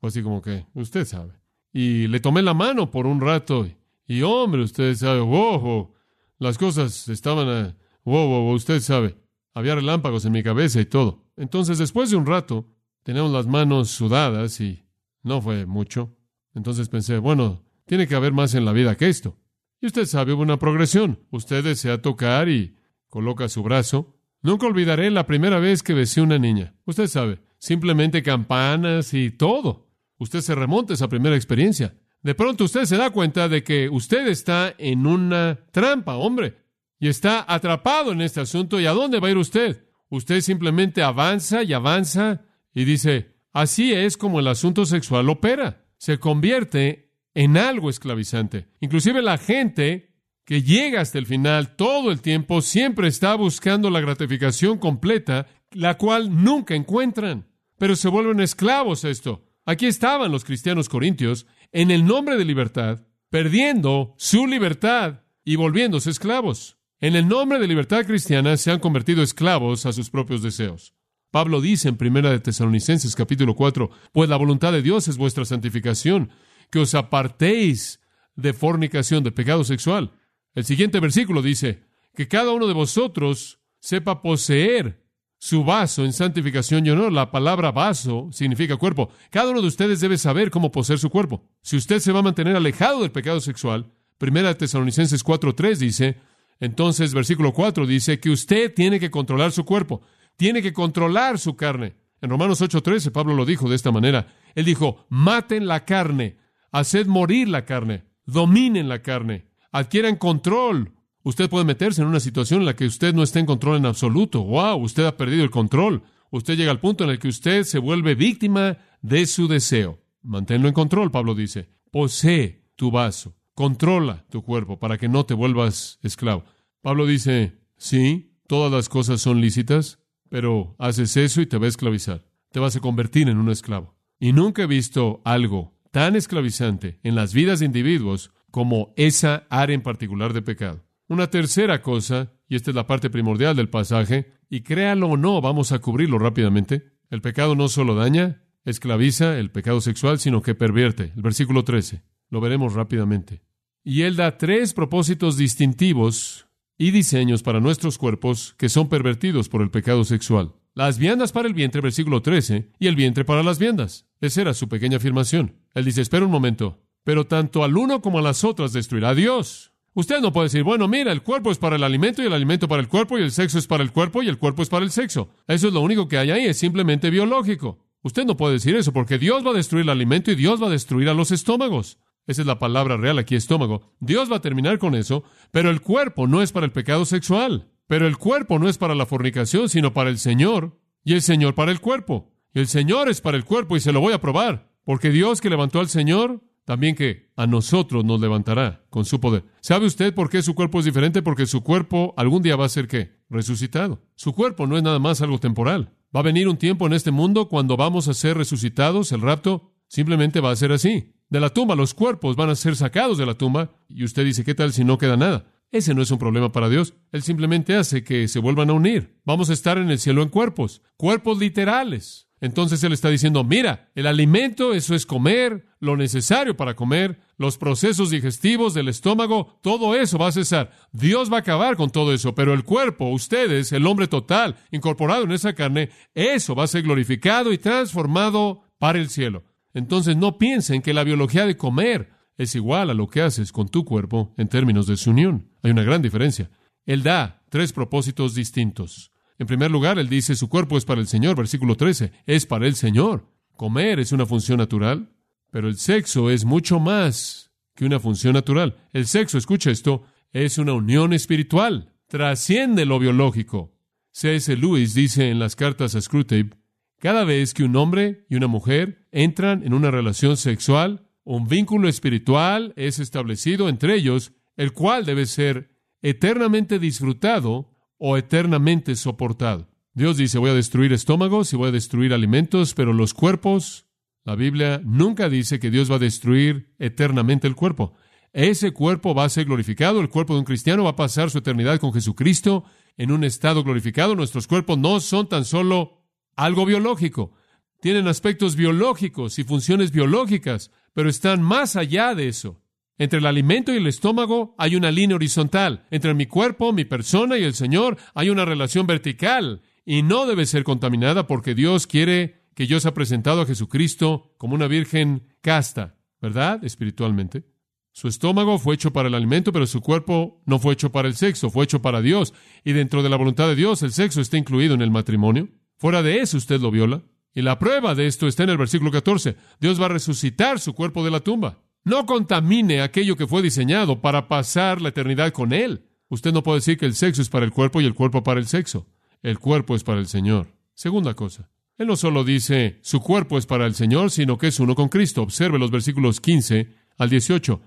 Así 0.02 0.22
como 0.22 0.42
que, 0.42 0.66
usted 0.74 1.04
sabe. 1.04 1.34
Y 1.72 2.06
le 2.08 2.20
tomé 2.20 2.42
la 2.42 2.54
mano 2.54 2.90
por 2.90 3.06
un 3.06 3.20
rato 3.20 3.68
y, 4.06 4.22
hombre, 4.22 4.62
usted 4.62 4.94
sabe, 4.94 5.20
wow, 5.20 5.94
las 6.38 6.56
cosas 6.56 7.08
estaban, 7.08 7.48
a, 7.48 7.76
wow, 8.04 8.26
wow, 8.26 8.52
usted 8.54 8.80
sabe, 8.80 9.16
había 9.54 9.74
relámpagos 9.74 10.24
en 10.24 10.32
mi 10.32 10.42
cabeza 10.42 10.80
y 10.80 10.86
todo. 10.86 11.24
Entonces, 11.36 11.78
después 11.78 12.10
de 12.10 12.16
un 12.16 12.26
rato, 12.26 12.66
teníamos 13.02 13.32
las 13.32 13.46
manos 13.46 13.90
sudadas 13.90 14.60
y 14.60 14.84
no 15.22 15.42
fue 15.42 15.66
mucho. 15.66 16.16
Entonces 16.54 16.88
pensé, 16.88 17.18
bueno, 17.18 17.64
tiene 17.86 18.06
que 18.06 18.14
haber 18.14 18.32
más 18.32 18.54
en 18.54 18.64
la 18.64 18.72
vida 18.72 18.96
que 18.96 19.08
esto. 19.08 19.36
Y 19.80 19.86
usted 19.86 20.06
sabe, 20.06 20.32
hubo 20.32 20.42
una 20.42 20.58
progresión. 20.58 21.20
Usted 21.30 21.62
desea 21.62 22.02
tocar 22.02 22.48
y 22.48 22.76
coloca 23.08 23.48
su 23.48 23.62
brazo. 23.62 24.16
Nunca 24.42 24.66
olvidaré 24.66 25.10
la 25.10 25.26
primera 25.26 25.58
vez 25.58 25.82
que 25.82 25.94
besé 25.94 26.20
a 26.20 26.24
una 26.24 26.38
niña. 26.38 26.74
Usted 26.84 27.06
sabe, 27.06 27.40
simplemente 27.58 28.22
campanas 28.22 29.14
y 29.14 29.30
todo. 29.30 29.88
Usted 30.18 30.40
se 30.40 30.54
remonta 30.54 30.92
a 30.92 30.96
esa 30.96 31.08
primera 31.08 31.36
experiencia. 31.36 31.96
De 32.22 32.34
pronto 32.34 32.64
usted 32.64 32.84
se 32.84 32.96
da 32.96 33.10
cuenta 33.10 33.48
de 33.48 33.62
que 33.62 33.88
usted 33.88 34.26
está 34.26 34.74
en 34.78 35.06
una 35.06 35.60
trampa, 35.70 36.16
hombre, 36.16 36.56
y 36.98 37.08
está 37.08 37.44
atrapado 37.46 38.12
en 38.12 38.20
este 38.20 38.40
asunto. 38.40 38.80
¿Y 38.80 38.86
a 38.86 38.92
dónde 38.92 39.20
va 39.20 39.28
a 39.28 39.30
ir 39.30 39.36
usted? 39.36 39.84
Usted 40.08 40.40
simplemente 40.40 41.02
avanza 41.02 41.62
y 41.62 41.72
avanza 41.72 42.42
y 42.74 42.84
dice, 42.84 43.36
así 43.52 43.92
es 43.92 44.16
como 44.16 44.40
el 44.40 44.48
asunto 44.48 44.86
sexual 44.86 45.28
opera. 45.28 45.84
Se 45.96 46.18
convierte 46.18 47.07
en 47.38 47.56
algo 47.56 47.88
esclavizante. 47.88 48.66
Inclusive 48.80 49.22
la 49.22 49.38
gente 49.38 50.10
que 50.44 50.60
llega 50.62 51.00
hasta 51.00 51.18
el 51.18 51.26
final 51.26 51.76
todo 51.76 52.10
el 52.10 52.20
tiempo 52.20 52.62
siempre 52.62 53.06
está 53.06 53.36
buscando 53.36 53.90
la 53.90 54.00
gratificación 54.00 54.78
completa, 54.78 55.46
la 55.70 55.98
cual 55.98 56.42
nunca 56.42 56.74
encuentran, 56.74 57.46
pero 57.78 57.94
se 57.94 58.08
vuelven 58.08 58.40
esclavos 58.40 59.04
a 59.04 59.10
esto. 59.10 59.44
Aquí 59.64 59.86
estaban 59.86 60.32
los 60.32 60.44
cristianos 60.44 60.88
corintios 60.88 61.46
en 61.70 61.92
el 61.92 62.04
nombre 62.04 62.36
de 62.36 62.44
libertad, 62.44 63.06
perdiendo 63.30 64.16
su 64.18 64.48
libertad 64.48 65.20
y 65.44 65.54
volviéndose 65.54 66.10
esclavos. 66.10 66.76
En 66.98 67.14
el 67.14 67.28
nombre 67.28 67.60
de 67.60 67.68
libertad 67.68 68.04
cristiana 68.04 68.56
se 68.56 68.72
han 68.72 68.80
convertido 68.80 69.22
esclavos 69.22 69.86
a 69.86 69.92
sus 69.92 70.10
propios 70.10 70.42
deseos. 70.42 70.92
Pablo 71.30 71.60
dice 71.60 71.88
en 71.88 71.98
Primera 71.98 72.30
de 72.32 72.40
Tesalonicenses 72.40 73.14
capítulo 73.14 73.54
4, 73.54 73.90
pues 74.12 74.28
la 74.28 74.36
voluntad 74.36 74.72
de 74.72 74.82
Dios 74.82 75.06
es 75.06 75.18
vuestra 75.18 75.44
santificación, 75.44 76.30
que 76.70 76.80
os 76.80 76.94
apartéis 76.94 78.00
de 78.36 78.52
fornicación, 78.52 79.24
de 79.24 79.32
pecado 79.32 79.64
sexual. 79.64 80.12
El 80.54 80.64
siguiente 80.64 81.00
versículo 81.00 81.42
dice, 81.42 81.88
que 82.18 82.26
cada 82.26 82.50
uno 82.50 82.66
de 82.66 82.74
vosotros 82.74 83.60
sepa 83.78 84.22
poseer 84.22 85.06
su 85.38 85.62
vaso 85.62 86.04
en 86.04 86.12
santificación 86.12 86.84
y 86.84 86.90
honor. 86.90 87.12
La 87.12 87.30
palabra 87.30 87.70
vaso 87.70 88.28
significa 88.32 88.76
cuerpo. 88.76 89.10
Cada 89.30 89.50
uno 89.50 89.62
de 89.62 89.68
ustedes 89.68 90.00
debe 90.00 90.18
saber 90.18 90.50
cómo 90.50 90.72
poseer 90.72 90.98
su 90.98 91.10
cuerpo. 91.10 91.44
Si 91.62 91.76
usted 91.76 92.00
se 92.00 92.10
va 92.10 92.18
a 92.18 92.24
mantener 92.24 92.56
alejado 92.56 93.02
del 93.02 93.12
pecado 93.12 93.40
sexual, 93.40 93.92
Primera 94.18 94.58
Tesalonicenses 94.58 95.24
4.3 95.24 95.76
dice, 95.76 96.16
entonces 96.58 97.14
versículo 97.14 97.52
4 97.52 97.86
dice 97.86 98.18
que 98.18 98.30
usted 98.30 98.74
tiene 98.74 98.98
que 98.98 99.12
controlar 99.12 99.52
su 99.52 99.64
cuerpo, 99.64 100.02
tiene 100.36 100.60
que 100.60 100.72
controlar 100.72 101.38
su 101.38 101.54
carne. 101.54 101.94
En 102.20 102.30
Romanos 102.30 102.60
8.13 102.60 103.12
Pablo 103.12 103.34
lo 103.34 103.44
dijo 103.44 103.68
de 103.68 103.76
esta 103.76 103.92
manera. 103.92 104.34
Él 104.56 104.64
dijo, 104.64 105.06
maten 105.08 105.68
la 105.68 105.84
carne 105.84 106.36
Haced 106.70 107.06
morir 107.06 107.48
la 107.48 107.64
carne, 107.64 108.04
dominen 108.26 108.88
la 108.88 109.02
carne, 109.02 109.46
adquieran 109.72 110.16
control. 110.16 110.92
Usted 111.22 111.48
puede 111.48 111.64
meterse 111.64 112.02
en 112.02 112.08
una 112.08 112.20
situación 112.20 112.60
en 112.60 112.66
la 112.66 112.76
que 112.76 112.86
usted 112.86 113.14
no 113.14 113.22
está 113.22 113.38
en 113.38 113.46
control 113.46 113.76
en 113.76 113.86
absoluto. 113.86 114.44
¡Wow! 114.44 114.82
Usted 114.82 115.04
ha 115.04 115.16
perdido 115.16 115.44
el 115.44 115.50
control. 115.50 116.02
Usted 116.30 116.56
llega 116.56 116.70
al 116.70 116.80
punto 116.80 117.04
en 117.04 117.10
el 117.10 117.18
que 117.18 117.28
usted 117.28 117.64
se 117.64 117.78
vuelve 117.78 118.14
víctima 118.14 118.78
de 119.02 119.26
su 119.26 119.48
deseo. 119.48 119.98
Manténlo 120.22 120.68
en 120.68 120.74
control, 120.74 121.10
Pablo 121.10 121.34
dice. 121.34 121.68
Posee 121.90 122.64
tu 122.76 122.90
vaso. 122.90 123.34
Controla 123.54 124.24
tu 124.30 124.42
cuerpo 124.42 124.78
para 124.78 124.98
que 124.98 125.08
no 125.08 125.26
te 125.26 125.34
vuelvas 125.34 125.98
esclavo. 126.02 126.44
Pablo 126.80 127.06
dice, 127.06 127.58
sí, 127.76 128.38
todas 128.46 128.70
las 128.70 128.88
cosas 128.88 129.20
son 129.20 129.40
lícitas, 129.40 129.98
pero 130.28 130.76
haces 130.78 131.16
eso 131.16 131.40
y 131.40 131.46
te 131.46 131.58
va 131.58 131.66
a 131.66 131.68
esclavizar. 131.68 132.24
Te 132.52 132.60
vas 132.60 132.76
a 132.76 132.80
convertir 132.80 133.28
en 133.28 133.38
un 133.38 133.50
esclavo. 133.50 133.96
Y 134.20 134.32
nunca 134.32 134.62
he 134.62 134.66
visto 134.66 135.20
algo 135.24 135.77
tan 135.90 136.16
esclavizante 136.16 136.98
en 137.02 137.14
las 137.14 137.34
vidas 137.34 137.60
de 137.60 137.66
individuos 137.66 138.30
como 138.50 138.92
esa 138.96 139.46
área 139.50 139.74
en 139.74 139.82
particular 139.82 140.32
de 140.32 140.42
pecado. 140.42 140.84
Una 141.08 141.28
tercera 141.28 141.82
cosa, 141.82 142.32
y 142.48 142.56
esta 142.56 142.70
es 142.70 142.74
la 142.74 142.86
parte 142.86 143.10
primordial 143.10 143.56
del 143.56 143.70
pasaje, 143.70 144.32
y 144.50 144.60
créalo 144.60 145.08
o 145.08 145.16
no, 145.16 145.40
vamos 145.40 145.72
a 145.72 145.78
cubrirlo 145.78 146.18
rápidamente. 146.18 146.92
El 147.10 147.22
pecado 147.22 147.54
no 147.54 147.68
solo 147.68 147.94
daña, 147.94 148.42
esclaviza 148.64 149.38
el 149.38 149.50
pecado 149.50 149.80
sexual, 149.80 150.18
sino 150.18 150.42
que 150.42 150.54
pervierte. 150.54 151.12
El 151.16 151.22
versículo 151.22 151.64
13. 151.64 152.02
Lo 152.30 152.40
veremos 152.40 152.74
rápidamente. 152.74 153.42
Y 153.82 154.02
él 154.02 154.16
da 154.16 154.36
tres 154.36 154.74
propósitos 154.74 155.36
distintivos 155.36 156.46
y 156.76 156.90
diseños 156.90 157.42
para 157.42 157.60
nuestros 157.60 157.96
cuerpos 157.96 158.54
que 158.58 158.68
son 158.68 158.88
pervertidos 158.88 159.48
por 159.48 159.62
el 159.62 159.70
pecado 159.70 160.04
sexual. 160.04 160.52
Las 160.78 160.96
viandas 160.96 161.32
para 161.32 161.48
el 161.48 161.54
vientre, 161.54 161.80
versículo 161.80 162.22
13, 162.22 162.70
y 162.78 162.86
el 162.86 162.94
vientre 162.94 163.24
para 163.24 163.42
las 163.42 163.58
viandas. 163.58 164.06
Esa 164.20 164.42
era 164.42 164.54
su 164.54 164.68
pequeña 164.68 164.98
afirmación. 164.98 165.56
Él 165.74 165.84
dice, 165.84 166.02
espera 166.02 166.24
un 166.24 166.30
momento, 166.30 166.78
pero 167.02 167.26
tanto 167.26 167.64
al 167.64 167.76
uno 167.76 168.00
como 168.00 168.20
a 168.20 168.22
las 168.22 168.44
otras 168.44 168.72
destruirá 168.72 169.12
Dios. 169.12 169.72
Usted 169.94 170.20
no 170.20 170.32
puede 170.32 170.44
decir, 170.44 170.62
bueno, 170.62 170.86
mira, 170.86 171.10
el 171.10 171.22
cuerpo 171.22 171.50
es 171.50 171.58
para 171.58 171.74
el 171.74 171.82
alimento 171.82 172.22
y 172.22 172.26
el 172.26 172.32
alimento 172.32 172.68
para 172.68 172.80
el 172.80 172.86
cuerpo 172.86 173.18
y 173.18 173.22
el 173.22 173.32
sexo 173.32 173.58
es 173.58 173.66
para 173.66 173.82
el 173.82 173.90
cuerpo 173.90 174.22
y 174.22 174.28
el 174.28 174.38
cuerpo 174.38 174.62
es 174.62 174.68
para 174.68 174.84
el 174.84 174.92
sexo. 174.92 175.30
Eso 175.48 175.66
es 175.66 175.74
lo 175.74 175.80
único 175.80 176.06
que 176.06 176.16
hay 176.16 176.30
ahí, 176.30 176.46
es 176.46 176.58
simplemente 176.58 177.10
biológico. 177.10 177.84
Usted 178.02 178.24
no 178.24 178.36
puede 178.36 178.52
decir 178.52 178.76
eso 178.76 178.92
porque 178.92 179.18
Dios 179.18 179.44
va 179.44 179.50
a 179.50 179.54
destruir 179.54 179.82
el 179.82 179.90
alimento 179.90 180.30
y 180.30 180.36
Dios 180.36 180.62
va 180.62 180.68
a 180.68 180.70
destruir 180.70 181.08
a 181.08 181.14
los 181.14 181.32
estómagos. 181.32 181.98
Esa 182.28 182.42
es 182.42 182.46
la 182.46 182.60
palabra 182.60 182.96
real 182.96 183.18
aquí, 183.18 183.34
estómago. 183.34 183.96
Dios 183.98 184.30
va 184.30 184.36
a 184.36 184.42
terminar 184.42 184.78
con 184.78 184.94
eso, 184.94 185.24
pero 185.50 185.70
el 185.70 185.80
cuerpo 185.80 186.28
no 186.28 186.40
es 186.40 186.52
para 186.52 186.66
el 186.66 186.72
pecado 186.72 187.04
sexual. 187.04 187.66
Pero 187.88 188.06
el 188.06 188.18
cuerpo 188.18 188.58
no 188.60 188.68
es 188.68 188.78
para 188.78 188.94
la 188.94 189.06
fornicación, 189.06 189.68
sino 189.68 189.92
para 189.92 190.10
el 190.10 190.18
Señor, 190.18 190.78
y 191.02 191.14
el 191.14 191.22
Señor 191.22 191.54
para 191.54 191.72
el 191.72 191.80
cuerpo. 191.80 192.30
Y 192.54 192.60
el 192.60 192.68
Señor 192.68 193.08
es 193.08 193.20
para 193.20 193.36
el 193.36 193.44
cuerpo, 193.44 193.76
y 193.76 193.80
se 193.80 193.92
lo 193.92 194.00
voy 194.00 194.12
a 194.12 194.20
probar, 194.20 194.70
porque 194.84 195.10
Dios 195.10 195.40
que 195.40 195.50
levantó 195.50 195.80
al 195.80 195.88
Señor, 195.88 196.42
también 196.66 196.94
que 196.94 197.30
a 197.34 197.46
nosotros 197.46 198.04
nos 198.04 198.20
levantará 198.20 198.84
con 198.90 199.06
su 199.06 199.20
poder. 199.20 199.42
¿Sabe 199.62 199.86
usted 199.86 200.14
por 200.14 200.28
qué 200.28 200.42
su 200.42 200.54
cuerpo 200.54 200.80
es 200.80 200.84
diferente? 200.84 201.22
Porque 201.22 201.46
su 201.46 201.62
cuerpo 201.62 202.12
algún 202.18 202.42
día 202.42 202.56
va 202.56 202.66
a 202.66 202.68
ser 202.68 202.86
qué? 202.86 203.16
Resucitado. 203.30 204.02
Su 204.16 204.34
cuerpo 204.34 204.66
no 204.66 204.76
es 204.76 204.82
nada 204.82 204.98
más 204.98 205.22
algo 205.22 205.40
temporal. 205.40 205.94
Va 206.14 206.20
a 206.20 206.24
venir 206.24 206.46
un 206.46 206.58
tiempo 206.58 206.86
en 206.86 206.92
este 206.92 207.10
mundo 207.10 207.48
cuando 207.48 207.78
vamos 207.78 208.06
a 208.08 208.12
ser 208.12 208.36
resucitados, 208.36 209.12
el 209.12 209.22
rapto 209.22 209.72
simplemente 209.88 210.40
va 210.40 210.50
a 210.50 210.56
ser 210.56 210.72
así. 210.72 211.14
De 211.30 211.40
la 211.40 211.48
tumba 211.48 211.74
los 211.74 211.94
cuerpos 211.94 212.36
van 212.36 212.50
a 212.50 212.54
ser 212.54 212.76
sacados 212.76 213.16
de 213.16 213.24
la 213.24 213.34
tumba 213.34 213.70
y 213.88 214.04
usted 214.04 214.26
dice, 214.26 214.44
¿qué 214.44 214.54
tal 214.54 214.74
si 214.74 214.84
no 214.84 214.98
queda 214.98 215.16
nada? 215.16 215.46
Ese 215.70 215.94
no 215.94 216.00
es 216.00 216.10
un 216.10 216.18
problema 216.18 216.50
para 216.50 216.68
Dios. 216.68 216.94
Él 217.12 217.22
simplemente 217.22 217.74
hace 217.76 218.02
que 218.02 218.26
se 218.28 218.38
vuelvan 218.38 218.70
a 218.70 218.74
unir. 218.74 219.18
Vamos 219.24 219.50
a 219.50 219.52
estar 219.52 219.76
en 219.76 219.90
el 219.90 219.98
cielo 219.98 220.22
en 220.22 220.30
cuerpos, 220.30 220.82
cuerpos 220.96 221.38
literales. 221.38 222.28
Entonces 222.40 222.82
Él 222.84 222.92
está 222.92 223.10
diciendo, 223.10 223.42
mira, 223.44 223.90
el 223.94 224.06
alimento, 224.06 224.72
eso 224.72 224.94
es 224.94 225.06
comer, 225.06 225.66
lo 225.80 225.96
necesario 225.96 226.56
para 226.56 226.76
comer, 226.76 227.20
los 227.36 227.58
procesos 227.58 228.10
digestivos 228.10 228.74
del 228.74 228.88
estómago, 228.88 229.58
todo 229.60 229.94
eso 229.96 230.18
va 230.18 230.28
a 230.28 230.32
cesar. 230.32 230.70
Dios 230.92 231.30
va 231.32 231.38
a 231.38 231.40
acabar 231.40 231.76
con 231.76 231.90
todo 231.90 232.12
eso, 232.12 232.34
pero 232.34 232.54
el 232.54 232.64
cuerpo, 232.64 233.10
ustedes, 233.10 233.72
el 233.72 233.86
hombre 233.86 234.06
total, 234.06 234.56
incorporado 234.70 235.24
en 235.24 235.32
esa 235.32 235.52
carne, 235.52 235.90
eso 236.14 236.54
va 236.54 236.64
a 236.64 236.68
ser 236.68 236.82
glorificado 236.82 237.52
y 237.52 237.58
transformado 237.58 238.62
para 238.78 239.00
el 239.00 239.10
cielo. 239.10 239.44
Entonces 239.74 240.16
no 240.16 240.38
piensen 240.38 240.80
que 240.80 240.94
la 240.94 241.04
biología 241.04 241.44
de 241.44 241.56
comer 241.56 242.10
es 242.36 242.54
igual 242.54 242.90
a 242.90 242.94
lo 242.94 243.08
que 243.08 243.20
haces 243.20 243.52
con 243.52 243.68
tu 243.68 243.84
cuerpo 243.84 244.32
en 244.36 244.48
términos 244.48 244.86
de 244.86 244.96
su 244.96 245.10
unión. 245.10 245.47
Hay 245.62 245.70
una 245.70 245.82
gran 245.82 246.02
diferencia. 246.02 246.50
Él 246.86 247.02
da 247.02 247.42
tres 247.48 247.72
propósitos 247.72 248.34
distintos. 248.34 249.12
En 249.38 249.46
primer 249.46 249.70
lugar, 249.70 249.98
Él 249.98 250.08
dice, 250.08 250.34
su 250.34 250.48
cuerpo 250.48 250.76
es 250.76 250.84
para 250.84 251.00
el 251.00 251.06
Señor, 251.06 251.36
versículo 251.36 251.76
13, 251.76 252.12
es 252.26 252.46
para 252.46 252.66
el 252.66 252.74
Señor. 252.74 253.26
Comer 253.56 254.00
es 254.00 254.12
una 254.12 254.26
función 254.26 254.58
natural, 254.58 255.10
pero 255.50 255.68
el 255.68 255.76
sexo 255.76 256.30
es 256.30 256.44
mucho 256.44 256.80
más 256.80 257.50
que 257.74 257.84
una 257.84 258.00
función 258.00 258.34
natural. 258.34 258.76
El 258.92 259.06
sexo, 259.06 259.38
escucha 259.38 259.70
esto, 259.70 260.02
es 260.32 260.58
una 260.58 260.72
unión 260.72 261.12
espiritual, 261.12 261.94
trasciende 262.08 262.84
lo 262.84 262.98
biológico. 262.98 263.72
C.S. 264.10 264.56
Lewis 264.56 264.94
dice 264.94 265.30
en 265.30 265.38
las 265.38 265.54
cartas 265.54 265.94
a 265.94 266.00
Screwtape, 266.00 266.56
cada 266.98 267.22
vez 267.22 267.54
que 267.54 267.62
un 267.62 267.76
hombre 267.76 268.26
y 268.28 268.34
una 268.34 268.48
mujer 268.48 269.06
entran 269.12 269.62
en 269.62 269.72
una 269.72 269.92
relación 269.92 270.36
sexual, 270.36 271.08
un 271.22 271.46
vínculo 271.46 271.88
espiritual 271.88 272.72
es 272.74 272.98
establecido 272.98 273.68
entre 273.68 273.94
ellos, 273.94 274.32
el 274.58 274.72
cual 274.72 275.06
debe 275.06 275.24
ser 275.24 275.70
eternamente 276.02 276.78
disfrutado 276.78 277.70
o 277.96 278.18
eternamente 278.18 278.96
soportado. 278.96 279.70
Dios 279.94 280.16
dice, 280.16 280.38
voy 280.38 280.50
a 280.50 280.54
destruir 280.54 280.92
estómagos 280.92 281.52
y 281.52 281.56
voy 281.56 281.68
a 281.68 281.72
destruir 281.72 282.12
alimentos, 282.12 282.74
pero 282.74 282.92
los 282.92 283.14
cuerpos, 283.14 283.86
la 284.24 284.34
Biblia 284.34 284.82
nunca 284.84 285.28
dice 285.28 285.60
que 285.60 285.70
Dios 285.70 285.90
va 285.90 285.96
a 285.96 286.00
destruir 286.00 286.74
eternamente 286.78 287.46
el 287.46 287.54
cuerpo. 287.54 287.94
Ese 288.32 288.72
cuerpo 288.72 289.14
va 289.14 289.24
a 289.24 289.28
ser 289.28 289.46
glorificado, 289.46 290.00
el 290.00 290.10
cuerpo 290.10 290.34
de 290.34 290.40
un 290.40 290.44
cristiano 290.44 290.84
va 290.84 290.90
a 290.90 290.96
pasar 290.96 291.30
su 291.30 291.38
eternidad 291.38 291.78
con 291.78 291.92
Jesucristo 291.92 292.64
en 292.96 293.12
un 293.12 293.22
estado 293.22 293.62
glorificado. 293.62 294.16
Nuestros 294.16 294.48
cuerpos 294.48 294.76
no 294.76 294.98
son 295.00 295.28
tan 295.28 295.44
solo 295.44 296.02
algo 296.36 296.66
biológico, 296.66 297.32
tienen 297.80 298.08
aspectos 298.08 298.56
biológicos 298.56 299.38
y 299.38 299.44
funciones 299.44 299.92
biológicas, 299.92 300.72
pero 300.94 301.08
están 301.08 301.42
más 301.42 301.76
allá 301.76 302.14
de 302.16 302.26
eso. 302.26 302.60
Entre 302.98 303.20
el 303.20 303.26
alimento 303.26 303.72
y 303.72 303.76
el 303.76 303.86
estómago 303.86 304.54
hay 304.58 304.74
una 304.74 304.90
línea 304.90 305.14
horizontal. 305.14 305.86
Entre 305.90 306.14
mi 306.14 306.26
cuerpo, 306.26 306.72
mi 306.72 306.84
persona 306.84 307.38
y 307.38 307.44
el 307.44 307.54
Señor 307.54 307.96
hay 308.14 308.28
una 308.28 308.44
relación 308.44 308.86
vertical 308.86 309.62
y 309.86 310.02
no 310.02 310.26
debe 310.26 310.46
ser 310.46 310.64
contaminada 310.64 311.26
porque 311.28 311.54
Dios 311.54 311.86
quiere 311.86 312.42
que 312.54 312.66
yo 312.66 312.80
sea 312.80 312.94
presentado 312.94 313.42
a 313.42 313.46
Jesucristo 313.46 314.34
como 314.36 314.56
una 314.56 314.66
virgen 314.66 315.28
casta, 315.40 315.94
¿verdad? 316.20 316.64
Espiritualmente. 316.64 317.44
Su 317.92 318.08
estómago 318.08 318.58
fue 318.58 318.74
hecho 318.74 318.92
para 318.92 319.08
el 319.08 319.14
alimento, 319.14 319.52
pero 319.52 319.66
su 319.66 319.80
cuerpo 319.80 320.42
no 320.44 320.58
fue 320.58 320.74
hecho 320.74 320.90
para 320.90 321.06
el 321.08 321.14
sexo, 321.14 321.50
fue 321.50 321.64
hecho 321.64 321.80
para 321.80 322.02
Dios. 322.02 322.34
Y 322.64 322.72
dentro 322.72 323.04
de 323.04 323.08
la 323.08 323.16
voluntad 323.16 323.46
de 323.46 323.54
Dios, 323.54 323.82
el 323.82 323.92
sexo 323.92 324.20
está 324.20 324.36
incluido 324.36 324.74
en 324.74 324.82
el 324.82 324.90
matrimonio. 324.90 325.48
Fuera 325.76 326.02
de 326.02 326.18
eso, 326.18 326.36
usted 326.36 326.60
lo 326.60 326.72
viola. 326.72 327.02
Y 327.32 327.42
la 327.42 327.60
prueba 327.60 327.94
de 327.94 328.08
esto 328.08 328.26
está 328.26 328.42
en 328.42 328.50
el 328.50 328.56
versículo 328.56 328.90
14. 328.90 329.36
Dios 329.60 329.80
va 329.80 329.86
a 329.86 329.90
resucitar 329.90 330.58
su 330.58 330.74
cuerpo 330.74 331.04
de 331.04 331.12
la 331.12 331.20
tumba. 331.20 331.58
No 331.84 332.06
contamine 332.06 332.82
aquello 332.82 333.16
que 333.16 333.26
fue 333.26 333.42
diseñado 333.42 334.00
para 334.00 334.28
pasar 334.28 334.80
la 334.80 334.90
eternidad 334.90 335.32
con 335.32 335.52
Él. 335.52 335.86
Usted 336.08 336.32
no 336.32 336.42
puede 336.42 336.58
decir 336.58 336.78
que 336.78 336.86
el 336.86 336.94
sexo 336.94 337.22
es 337.22 337.28
para 337.28 337.44
el 337.44 337.52
cuerpo 337.52 337.80
y 337.80 337.86
el 337.86 337.94
cuerpo 337.94 338.22
para 338.22 338.40
el 338.40 338.46
sexo. 338.46 338.86
El 339.22 339.38
cuerpo 339.38 339.74
es 339.74 339.84
para 339.84 340.00
el 340.00 340.06
Señor. 340.06 340.48
Segunda 340.74 341.14
cosa. 341.14 341.50
Él 341.76 341.86
no 341.86 341.96
solo 341.96 342.24
dice 342.24 342.78
su 342.82 343.00
cuerpo 343.00 343.38
es 343.38 343.46
para 343.46 343.66
el 343.66 343.74
Señor, 343.74 344.10
sino 344.10 344.38
que 344.38 344.48
es 344.48 344.60
uno 344.60 344.74
con 344.74 344.88
Cristo. 344.88 345.22
Observe 345.22 345.58
los 345.58 345.70
versículos 345.70 346.20
15 346.20 346.74
al 346.96 347.10
18. 347.10 347.60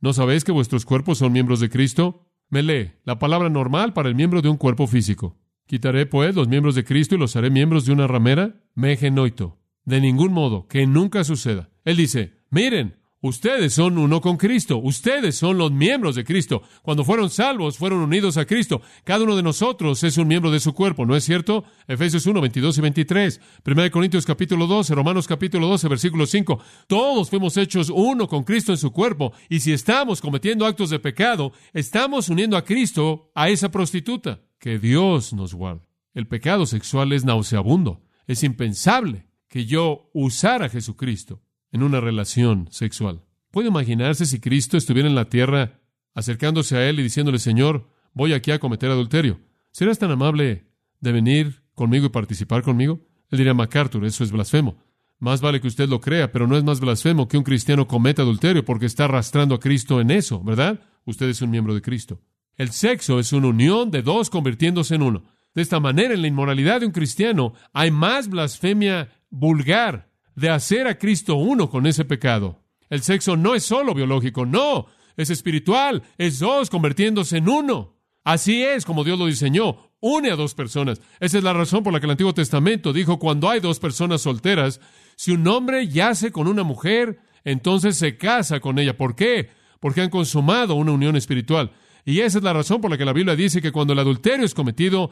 ¿No 0.00 0.12
sabéis 0.12 0.44
que 0.44 0.52
vuestros 0.52 0.84
cuerpos 0.84 1.18
son 1.18 1.32
miembros 1.32 1.60
de 1.60 1.70
Cristo? 1.70 2.26
Me 2.48 2.62
lee 2.62 2.92
la 3.04 3.18
palabra 3.18 3.48
normal 3.48 3.92
para 3.92 4.08
el 4.08 4.14
miembro 4.14 4.42
de 4.42 4.48
un 4.48 4.56
cuerpo 4.56 4.86
físico. 4.86 5.38
¿Quitaré, 5.66 6.06
pues, 6.06 6.34
los 6.34 6.46
miembros 6.46 6.74
de 6.76 6.84
Cristo 6.84 7.16
y 7.16 7.18
los 7.18 7.34
haré 7.34 7.50
miembros 7.50 7.86
de 7.86 7.92
una 7.92 8.06
ramera? 8.06 8.62
Me 8.74 8.96
genoito. 8.96 9.58
De 9.84 10.00
ningún 10.00 10.32
modo, 10.32 10.68
que 10.68 10.86
nunca 10.86 11.24
suceda. 11.24 11.70
Él 11.84 11.96
dice, 11.96 12.34
miren, 12.50 12.96
Ustedes 13.22 13.72
son 13.72 13.96
uno 13.96 14.20
con 14.20 14.36
Cristo. 14.36 14.76
Ustedes 14.76 15.36
son 15.36 15.56
los 15.56 15.72
miembros 15.72 16.16
de 16.16 16.24
Cristo. 16.24 16.62
Cuando 16.82 17.02
fueron 17.02 17.30
salvos, 17.30 17.78
fueron 17.78 18.00
unidos 18.00 18.36
a 18.36 18.44
Cristo. 18.44 18.82
Cada 19.04 19.24
uno 19.24 19.34
de 19.34 19.42
nosotros 19.42 20.04
es 20.04 20.18
un 20.18 20.28
miembro 20.28 20.50
de 20.50 20.60
su 20.60 20.74
cuerpo, 20.74 21.06
¿no 21.06 21.16
es 21.16 21.24
cierto? 21.24 21.64
Efesios 21.88 22.26
1, 22.26 22.42
22 22.42 22.76
y 22.76 22.80
23. 22.82 23.40
1 23.64 23.90
Corintios 23.90 24.26
capítulo 24.26 24.66
12, 24.66 24.94
Romanos 24.94 25.26
capítulo 25.26 25.66
12, 25.66 25.88
versículo 25.88 26.26
5. 26.26 26.60
Todos 26.86 27.30
fuimos 27.30 27.56
hechos 27.56 27.90
uno 27.90 28.28
con 28.28 28.44
Cristo 28.44 28.72
en 28.72 28.78
su 28.78 28.92
cuerpo. 28.92 29.32
Y 29.48 29.60
si 29.60 29.72
estamos 29.72 30.20
cometiendo 30.20 30.66
actos 30.66 30.90
de 30.90 30.98
pecado, 30.98 31.52
estamos 31.72 32.28
uniendo 32.28 32.54
a 32.58 32.64
Cristo 32.64 33.30
a 33.34 33.48
esa 33.48 33.70
prostituta. 33.70 34.42
Que 34.58 34.78
Dios 34.78 35.32
nos 35.32 35.54
guarde. 35.54 35.88
El 36.12 36.26
pecado 36.26 36.66
sexual 36.66 37.12
es 37.12 37.24
nauseabundo. 37.24 38.02
Es 38.26 38.42
impensable 38.42 39.26
que 39.48 39.64
yo 39.64 40.10
usara 40.12 40.66
a 40.66 40.68
Jesucristo 40.68 41.45
en 41.76 41.82
una 41.82 42.00
relación 42.00 42.68
sexual. 42.70 43.22
¿Puede 43.50 43.68
imaginarse 43.68 44.26
si 44.26 44.40
Cristo 44.40 44.76
estuviera 44.76 45.08
en 45.08 45.14
la 45.14 45.28
tierra 45.28 45.80
acercándose 46.14 46.76
a 46.76 46.88
él 46.88 46.98
y 46.98 47.02
diciéndole, 47.02 47.38
Señor, 47.38 47.88
voy 48.12 48.32
aquí 48.32 48.50
a 48.50 48.58
cometer 48.58 48.90
adulterio? 48.90 49.40
¿Serás 49.70 49.98
tan 49.98 50.10
amable 50.10 50.64
de 51.00 51.12
venir 51.12 51.62
conmigo 51.74 52.06
y 52.06 52.10
participar 52.10 52.62
conmigo? 52.62 53.00
Él 53.30 53.38
diría, 53.38 53.54
MacArthur, 53.54 54.04
eso 54.04 54.24
es 54.24 54.32
blasfemo. 54.32 54.78
Más 55.18 55.40
vale 55.40 55.60
que 55.60 55.68
usted 55.68 55.88
lo 55.88 56.00
crea, 56.00 56.32
pero 56.32 56.46
no 56.46 56.56
es 56.56 56.64
más 56.64 56.80
blasfemo 56.80 57.28
que 57.28 57.38
un 57.38 57.44
cristiano 57.44 57.86
cometa 57.86 58.22
adulterio 58.22 58.64
porque 58.64 58.86
está 58.86 59.04
arrastrando 59.04 59.54
a 59.54 59.60
Cristo 59.60 60.00
en 60.00 60.10
eso, 60.10 60.42
¿verdad? 60.42 60.80
Usted 61.04 61.28
es 61.28 61.42
un 61.42 61.50
miembro 61.50 61.74
de 61.74 61.82
Cristo. 61.82 62.20
El 62.56 62.70
sexo 62.70 63.18
es 63.18 63.32
una 63.32 63.48
unión 63.48 63.90
de 63.90 64.02
dos 64.02 64.30
convirtiéndose 64.30 64.94
en 64.94 65.02
uno. 65.02 65.24
De 65.54 65.62
esta 65.62 65.80
manera, 65.80 66.14
en 66.14 66.22
la 66.22 66.28
inmoralidad 66.28 66.80
de 66.80 66.86
un 66.86 66.92
cristiano 66.92 67.52
hay 67.72 67.90
más 67.90 68.28
blasfemia 68.28 69.10
vulgar 69.30 70.10
de 70.36 70.50
hacer 70.50 70.86
a 70.86 70.98
Cristo 70.98 71.34
uno 71.34 71.68
con 71.68 71.86
ese 71.86 72.04
pecado. 72.04 72.62
El 72.88 73.02
sexo 73.02 73.36
no 73.36 73.54
es 73.54 73.64
solo 73.64 73.94
biológico, 73.94 74.46
no, 74.46 74.86
es 75.16 75.30
espiritual, 75.30 76.02
es 76.18 76.38
dos 76.38 76.70
convirtiéndose 76.70 77.38
en 77.38 77.48
uno. 77.48 77.96
Así 78.22 78.62
es 78.62 78.84
como 78.84 79.02
Dios 79.02 79.18
lo 79.18 79.26
diseñó, 79.26 79.92
une 80.00 80.30
a 80.30 80.36
dos 80.36 80.54
personas. 80.54 81.00
Esa 81.20 81.38
es 81.38 81.44
la 81.44 81.52
razón 81.52 81.82
por 81.82 81.92
la 81.92 82.00
que 82.00 82.06
el 82.06 82.12
Antiguo 82.12 82.34
Testamento 82.34 82.92
dijo, 82.92 83.18
cuando 83.18 83.48
hay 83.48 83.60
dos 83.60 83.78
personas 83.78 84.20
solteras, 84.20 84.80
si 85.16 85.32
un 85.32 85.46
hombre 85.48 85.88
yace 85.88 86.30
con 86.30 86.48
una 86.48 86.62
mujer, 86.62 87.18
entonces 87.44 87.96
se 87.96 88.16
casa 88.16 88.60
con 88.60 88.78
ella. 88.78 88.96
¿Por 88.96 89.16
qué? 89.16 89.50
Porque 89.80 90.02
han 90.02 90.10
consumado 90.10 90.74
una 90.74 90.92
unión 90.92 91.16
espiritual. 91.16 91.72
Y 92.04 92.20
esa 92.20 92.38
es 92.38 92.44
la 92.44 92.52
razón 92.52 92.80
por 92.80 92.90
la 92.90 92.98
que 92.98 93.04
la 93.04 93.12
Biblia 93.12 93.36
dice 93.36 93.62
que 93.62 93.72
cuando 93.72 93.92
el 93.92 93.98
adulterio 94.00 94.44
es 94.44 94.54
cometido, 94.54 95.10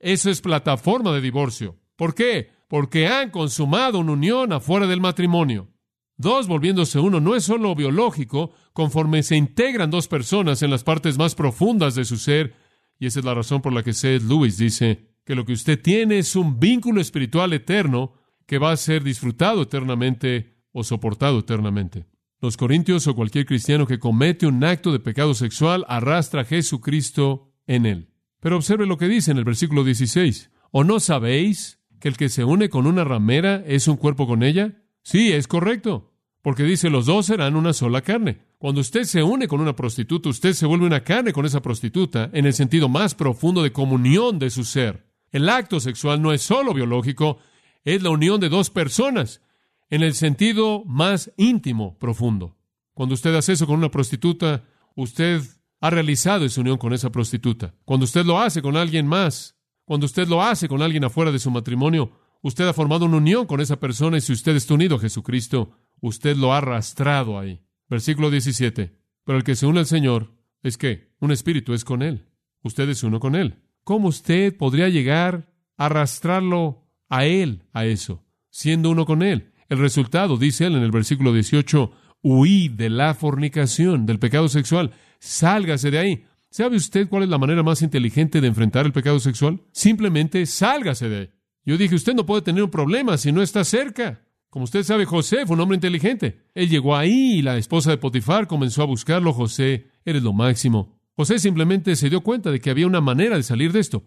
eso 0.00 0.28
es 0.28 0.40
plataforma 0.40 1.12
de 1.12 1.20
divorcio. 1.20 1.76
¿Por 1.96 2.14
qué? 2.14 2.55
Porque 2.68 3.06
han 3.06 3.30
consumado 3.30 3.98
una 3.98 4.12
unión 4.12 4.52
afuera 4.52 4.86
del 4.86 5.00
matrimonio. 5.00 5.68
Dos 6.16 6.48
volviéndose 6.48 6.98
uno 6.98 7.20
no 7.20 7.34
es 7.34 7.44
solo 7.44 7.74
biológico, 7.74 8.52
conforme 8.72 9.22
se 9.22 9.36
integran 9.36 9.90
dos 9.90 10.08
personas 10.08 10.62
en 10.62 10.70
las 10.70 10.82
partes 10.82 11.18
más 11.18 11.34
profundas 11.34 11.94
de 11.94 12.04
su 12.04 12.16
ser, 12.16 12.54
y 12.98 13.06
esa 13.06 13.18
es 13.18 13.24
la 13.24 13.34
razón 13.34 13.60
por 13.60 13.72
la 13.72 13.82
que 13.82 13.92
Seth 13.92 14.22
Lewis 14.22 14.56
dice 14.56 15.10
que 15.24 15.34
lo 15.34 15.44
que 15.44 15.52
usted 15.52 15.80
tiene 15.80 16.18
es 16.18 16.34
un 16.36 16.58
vínculo 16.58 17.00
espiritual 17.00 17.52
eterno 17.52 18.14
que 18.46 18.58
va 18.58 18.70
a 18.70 18.76
ser 18.76 19.02
disfrutado 19.02 19.62
eternamente 19.62 20.54
o 20.72 20.84
soportado 20.84 21.40
eternamente. 21.40 22.06
Los 22.40 22.56
corintios 22.56 23.06
o 23.06 23.14
cualquier 23.14 23.44
cristiano 23.44 23.86
que 23.86 23.98
comete 23.98 24.46
un 24.46 24.62
acto 24.62 24.92
de 24.92 25.00
pecado 25.00 25.34
sexual 25.34 25.84
arrastra 25.88 26.42
a 26.42 26.44
Jesucristo 26.44 27.52
en 27.66 27.86
él. 27.86 28.10
Pero 28.40 28.56
observe 28.56 28.86
lo 28.86 28.98
que 28.98 29.08
dice 29.08 29.30
en 29.32 29.38
el 29.38 29.44
versículo 29.44 29.84
16. 29.84 30.50
¿O 30.70 30.84
no 30.84 31.00
sabéis 31.00 31.75
que 32.00 32.08
el 32.08 32.16
que 32.16 32.28
se 32.28 32.44
une 32.44 32.68
con 32.68 32.86
una 32.86 33.04
ramera 33.04 33.62
es 33.66 33.88
un 33.88 33.96
cuerpo 33.96 34.26
con 34.26 34.42
ella? 34.42 34.82
Sí, 35.02 35.32
es 35.32 35.46
correcto, 35.48 36.12
porque 36.42 36.64
dice 36.64 36.90
los 36.90 37.06
dos 37.06 37.26
serán 37.26 37.56
una 37.56 37.72
sola 37.72 38.02
carne. 38.02 38.40
Cuando 38.58 38.80
usted 38.80 39.04
se 39.04 39.22
une 39.22 39.48
con 39.48 39.60
una 39.60 39.76
prostituta, 39.76 40.28
usted 40.28 40.52
se 40.52 40.66
vuelve 40.66 40.86
una 40.86 41.04
carne 41.04 41.32
con 41.32 41.44
esa 41.44 41.60
prostituta 41.60 42.30
en 42.32 42.46
el 42.46 42.54
sentido 42.54 42.88
más 42.88 43.14
profundo 43.14 43.62
de 43.62 43.72
comunión 43.72 44.38
de 44.38 44.50
su 44.50 44.64
ser. 44.64 45.06
El 45.30 45.48
acto 45.48 45.80
sexual 45.80 46.22
no 46.22 46.32
es 46.32 46.42
solo 46.42 46.72
biológico, 46.72 47.38
es 47.84 48.02
la 48.02 48.10
unión 48.10 48.40
de 48.40 48.48
dos 48.48 48.70
personas 48.70 49.42
en 49.90 50.02
el 50.02 50.14
sentido 50.14 50.84
más 50.86 51.32
íntimo, 51.36 51.98
profundo. 51.98 52.56
Cuando 52.94 53.14
usted 53.14 53.34
hace 53.34 53.52
eso 53.52 53.66
con 53.66 53.76
una 53.76 53.90
prostituta, 53.90 54.64
usted 54.94 55.42
ha 55.80 55.90
realizado 55.90 56.44
esa 56.44 56.60
unión 56.60 56.78
con 56.78 56.92
esa 56.92 57.10
prostituta. 57.10 57.74
Cuando 57.84 58.04
usted 58.04 58.24
lo 58.24 58.40
hace 58.40 58.62
con 58.62 58.76
alguien 58.76 59.06
más, 59.06 59.55
cuando 59.86 60.04
usted 60.04 60.26
lo 60.26 60.42
hace 60.42 60.68
con 60.68 60.82
alguien 60.82 61.04
afuera 61.04 61.30
de 61.30 61.38
su 61.38 61.50
matrimonio, 61.50 62.10
usted 62.42 62.66
ha 62.66 62.74
formado 62.74 63.06
una 63.06 63.18
unión 63.18 63.46
con 63.46 63.60
esa 63.60 63.78
persona 63.78 64.18
y 64.18 64.20
si 64.20 64.32
usted 64.32 64.56
está 64.56 64.74
unido 64.74 64.96
a 64.96 65.00
Jesucristo, 65.00 65.70
usted 66.00 66.36
lo 66.36 66.52
ha 66.52 66.58
arrastrado 66.58 67.38
ahí. 67.38 67.62
Versículo 67.88 68.28
17. 68.30 68.92
Pero 69.24 69.38
el 69.38 69.44
que 69.44 69.54
se 69.54 69.64
une 69.64 69.78
al 69.78 69.86
Señor 69.86 70.34
es 70.62 70.76
que 70.76 71.14
un 71.20 71.30
espíritu 71.30 71.72
es 71.72 71.84
con 71.84 72.02
Él. 72.02 72.26
Usted 72.64 72.88
es 72.88 73.04
uno 73.04 73.20
con 73.20 73.36
Él. 73.36 73.62
¿Cómo 73.84 74.08
usted 74.08 74.56
podría 74.56 74.88
llegar 74.88 75.54
a 75.76 75.86
arrastrarlo 75.86 76.90
a 77.08 77.24
Él, 77.24 77.62
a 77.72 77.86
eso, 77.86 78.24
siendo 78.50 78.90
uno 78.90 79.06
con 79.06 79.22
Él? 79.22 79.52
El 79.68 79.78
resultado, 79.78 80.36
dice 80.36 80.66
Él 80.66 80.74
en 80.74 80.82
el 80.82 80.90
versículo 80.90 81.32
18, 81.32 81.92
huí 82.22 82.68
de 82.68 82.90
la 82.90 83.14
fornicación, 83.14 84.04
del 84.04 84.18
pecado 84.18 84.48
sexual, 84.48 84.90
sálgase 85.20 85.92
de 85.92 85.98
ahí. 85.98 86.24
¿Sabe 86.56 86.76
usted 86.76 87.06
cuál 87.10 87.24
es 87.24 87.28
la 87.28 87.36
manera 87.36 87.62
más 87.62 87.82
inteligente 87.82 88.40
de 88.40 88.46
enfrentar 88.46 88.86
el 88.86 88.92
pecado 88.94 89.20
sexual? 89.20 89.60
Simplemente 89.72 90.46
sálgase 90.46 91.06
de 91.06 91.18
ahí. 91.18 91.30
Yo 91.66 91.76
dije, 91.76 91.94
usted 91.94 92.14
no 92.14 92.24
puede 92.24 92.40
tener 92.40 92.62
un 92.62 92.70
problema 92.70 93.18
si 93.18 93.30
no 93.30 93.42
está 93.42 93.62
cerca. 93.62 94.22
Como 94.48 94.64
usted 94.64 94.82
sabe, 94.82 95.04
José 95.04 95.44
fue 95.44 95.52
un 95.52 95.60
hombre 95.60 95.74
inteligente. 95.74 96.46
Él 96.54 96.70
llegó 96.70 96.96
ahí 96.96 97.34
y 97.34 97.42
la 97.42 97.58
esposa 97.58 97.90
de 97.90 97.98
Potifar 97.98 98.46
comenzó 98.46 98.80
a 98.80 98.86
buscarlo. 98.86 99.34
José, 99.34 99.88
eres 100.06 100.22
lo 100.22 100.32
máximo. 100.32 100.98
José 101.14 101.38
simplemente 101.40 101.94
se 101.94 102.08
dio 102.08 102.22
cuenta 102.22 102.50
de 102.50 102.58
que 102.58 102.70
había 102.70 102.86
una 102.86 103.02
manera 103.02 103.36
de 103.36 103.42
salir 103.42 103.70
de 103.72 103.80
esto. 103.80 104.04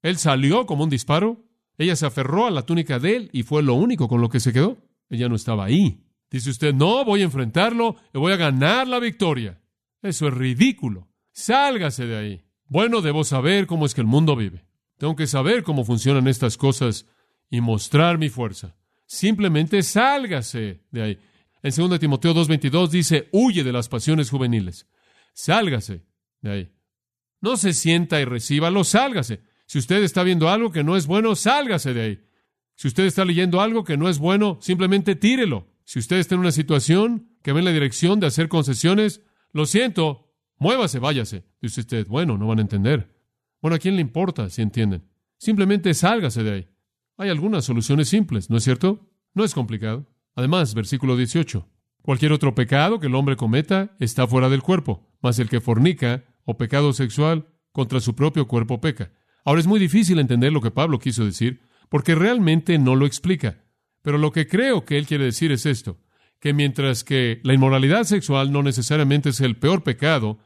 Él 0.00 0.16
salió 0.16 0.66
como 0.66 0.84
un 0.84 0.90
disparo, 0.90 1.44
ella 1.76 1.96
se 1.96 2.06
aferró 2.06 2.46
a 2.46 2.52
la 2.52 2.62
túnica 2.62 3.00
de 3.00 3.16
él 3.16 3.30
y 3.32 3.42
fue 3.42 3.64
lo 3.64 3.74
único 3.74 4.06
con 4.06 4.20
lo 4.20 4.28
que 4.28 4.38
se 4.38 4.52
quedó. 4.52 4.78
Ella 5.10 5.28
no 5.28 5.34
estaba 5.34 5.64
ahí. 5.64 6.04
Dice 6.30 6.50
usted, 6.50 6.72
no, 6.72 7.04
voy 7.04 7.22
a 7.22 7.24
enfrentarlo 7.24 7.96
y 8.14 8.18
voy 8.18 8.32
a 8.32 8.36
ganar 8.36 8.86
la 8.86 9.00
victoria. 9.00 9.60
Eso 10.02 10.28
es 10.28 10.34
ridículo. 10.34 11.08
Sálgase 11.34 12.06
de 12.06 12.16
ahí. 12.16 12.44
Bueno, 12.68 13.02
debo 13.02 13.24
saber 13.24 13.66
cómo 13.66 13.86
es 13.86 13.94
que 13.94 14.00
el 14.00 14.06
mundo 14.06 14.36
vive. 14.36 14.64
Tengo 14.98 15.16
que 15.16 15.26
saber 15.26 15.64
cómo 15.64 15.84
funcionan 15.84 16.28
estas 16.28 16.56
cosas 16.56 17.06
y 17.50 17.60
mostrar 17.60 18.18
mi 18.18 18.28
fuerza. 18.30 18.76
Simplemente 19.04 19.82
sálgase 19.82 20.84
de 20.92 21.02
ahí. 21.02 21.18
En 21.62 21.74
2 21.74 21.98
Timoteo 21.98 22.34
2.22 22.34 22.88
dice, 22.88 23.28
huye 23.32 23.64
de 23.64 23.72
las 23.72 23.88
pasiones 23.88 24.30
juveniles. 24.30 24.86
Sálgase 25.32 26.02
de 26.40 26.50
ahí. 26.50 26.72
No 27.40 27.56
se 27.56 27.72
sienta 27.72 28.20
y 28.20 28.24
recíbalo, 28.24 28.84
sálgase. 28.84 29.40
Si 29.66 29.78
usted 29.78 30.04
está 30.04 30.22
viendo 30.22 30.48
algo 30.48 30.70
que 30.70 30.84
no 30.84 30.96
es 30.96 31.06
bueno, 31.06 31.34
sálgase 31.34 31.92
de 31.94 32.00
ahí. 32.00 32.20
Si 32.76 32.86
usted 32.86 33.06
está 33.06 33.24
leyendo 33.24 33.60
algo 33.60 33.82
que 33.82 33.96
no 33.96 34.08
es 34.08 34.18
bueno, 34.18 34.58
simplemente 34.60 35.16
tírelo. 35.16 35.66
Si 35.84 35.98
usted 35.98 36.16
está 36.16 36.36
en 36.36 36.42
una 36.42 36.52
situación 36.52 37.28
que 37.42 37.52
va 37.52 37.58
en 37.58 37.64
la 37.64 37.72
dirección 37.72 38.20
de 38.20 38.28
hacer 38.28 38.48
concesiones, 38.48 39.20
lo 39.52 39.66
siento, 39.66 40.23
muévase, 40.58 40.98
váyase. 40.98 41.44
Dice 41.60 41.80
usted, 41.80 42.06
bueno, 42.06 42.38
no 42.38 42.46
van 42.46 42.58
a 42.58 42.62
entender. 42.62 43.14
Bueno, 43.60 43.76
¿a 43.76 43.78
quién 43.78 43.96
le 43.96 44.02
importa 44.02 44.50
si 44.50 44.62
entienden? 44.62 45.04
Simplemente 45.38 45.94
sálgase 45.94 46.42
de 46.42 46.52
ahí. 46.52 46.68
Hay 47.16 47.30
algunas 47.30 47.64
soluciones 47.64 48.08
simples, 48.08 48.50
¿no 48.50 48.56
es 48.56 48.64
cierto? 48.64 49.08
No 49.34 49.44
es 49.44 49.54
complicado. 49.54 50.06
Además, 50.34 50.74
versículo 50.74 51.16
18. 51.16 51.68
Cualquier 52.02 52.32
otro 52.32 52.54
pecado 52.54 53.00
que 53.00 53.06
el 53.06 53.14
hombre 53.14 53.36
cometa 53.36 53.96
está 53.98 54.26
fuera 54.26 54.48
del 54.48 54.62
cuerpo, 54.62 55.08
mas 55.22 55.38
el 55.38 55.48
que 55.48 55.60
fornica 55.60 56.24
o 56.44 56.58
pecado 56.58 56.92
sexual 56.92 57.46
contra 57.72 58.00
su 58.00 58.14
propio 58.14 58.46
cuerpo 58.46 58.80
peca. 58.80 59.12
Ahora 59.44 59.60
es 59.60 59.66
muy 59.66 59.80
difícil 59.80 60.18
entender 60.18 60.52
lo 60.52 60.60
que 60.60 60.70
Pablo 60.70 60.98
quiso 60.98 61.24
decir, 61.24 61.62
porque 61.88 62.14
realmente 62.14 62.78
no 62.78 62.96
lo 62.96 63.06
explica. 63.06 63.64
Pero 64.02 64.18
lo 64.18 64.32
que 64.32 64.46
creo 64.46 64.84
que 64.84 64.98
él 64.98 65.06
quiere 65.06 65.24
decir 65.24 65.50
es 65.52 65.64
esto, 65.64 65.98
que 66.44 66.52
mientras 66.52 67.04
que 67.04 67.40
la 67.42 67.54
inmoralidad 67.54 68.04
sexual 68.04 68.52
no 68.52 68.62
necesariamente 68.62 69.30
es 69.30 69.40
el 69.40 69.56
peor 69.56 69.82
pecado, 69.82 70.40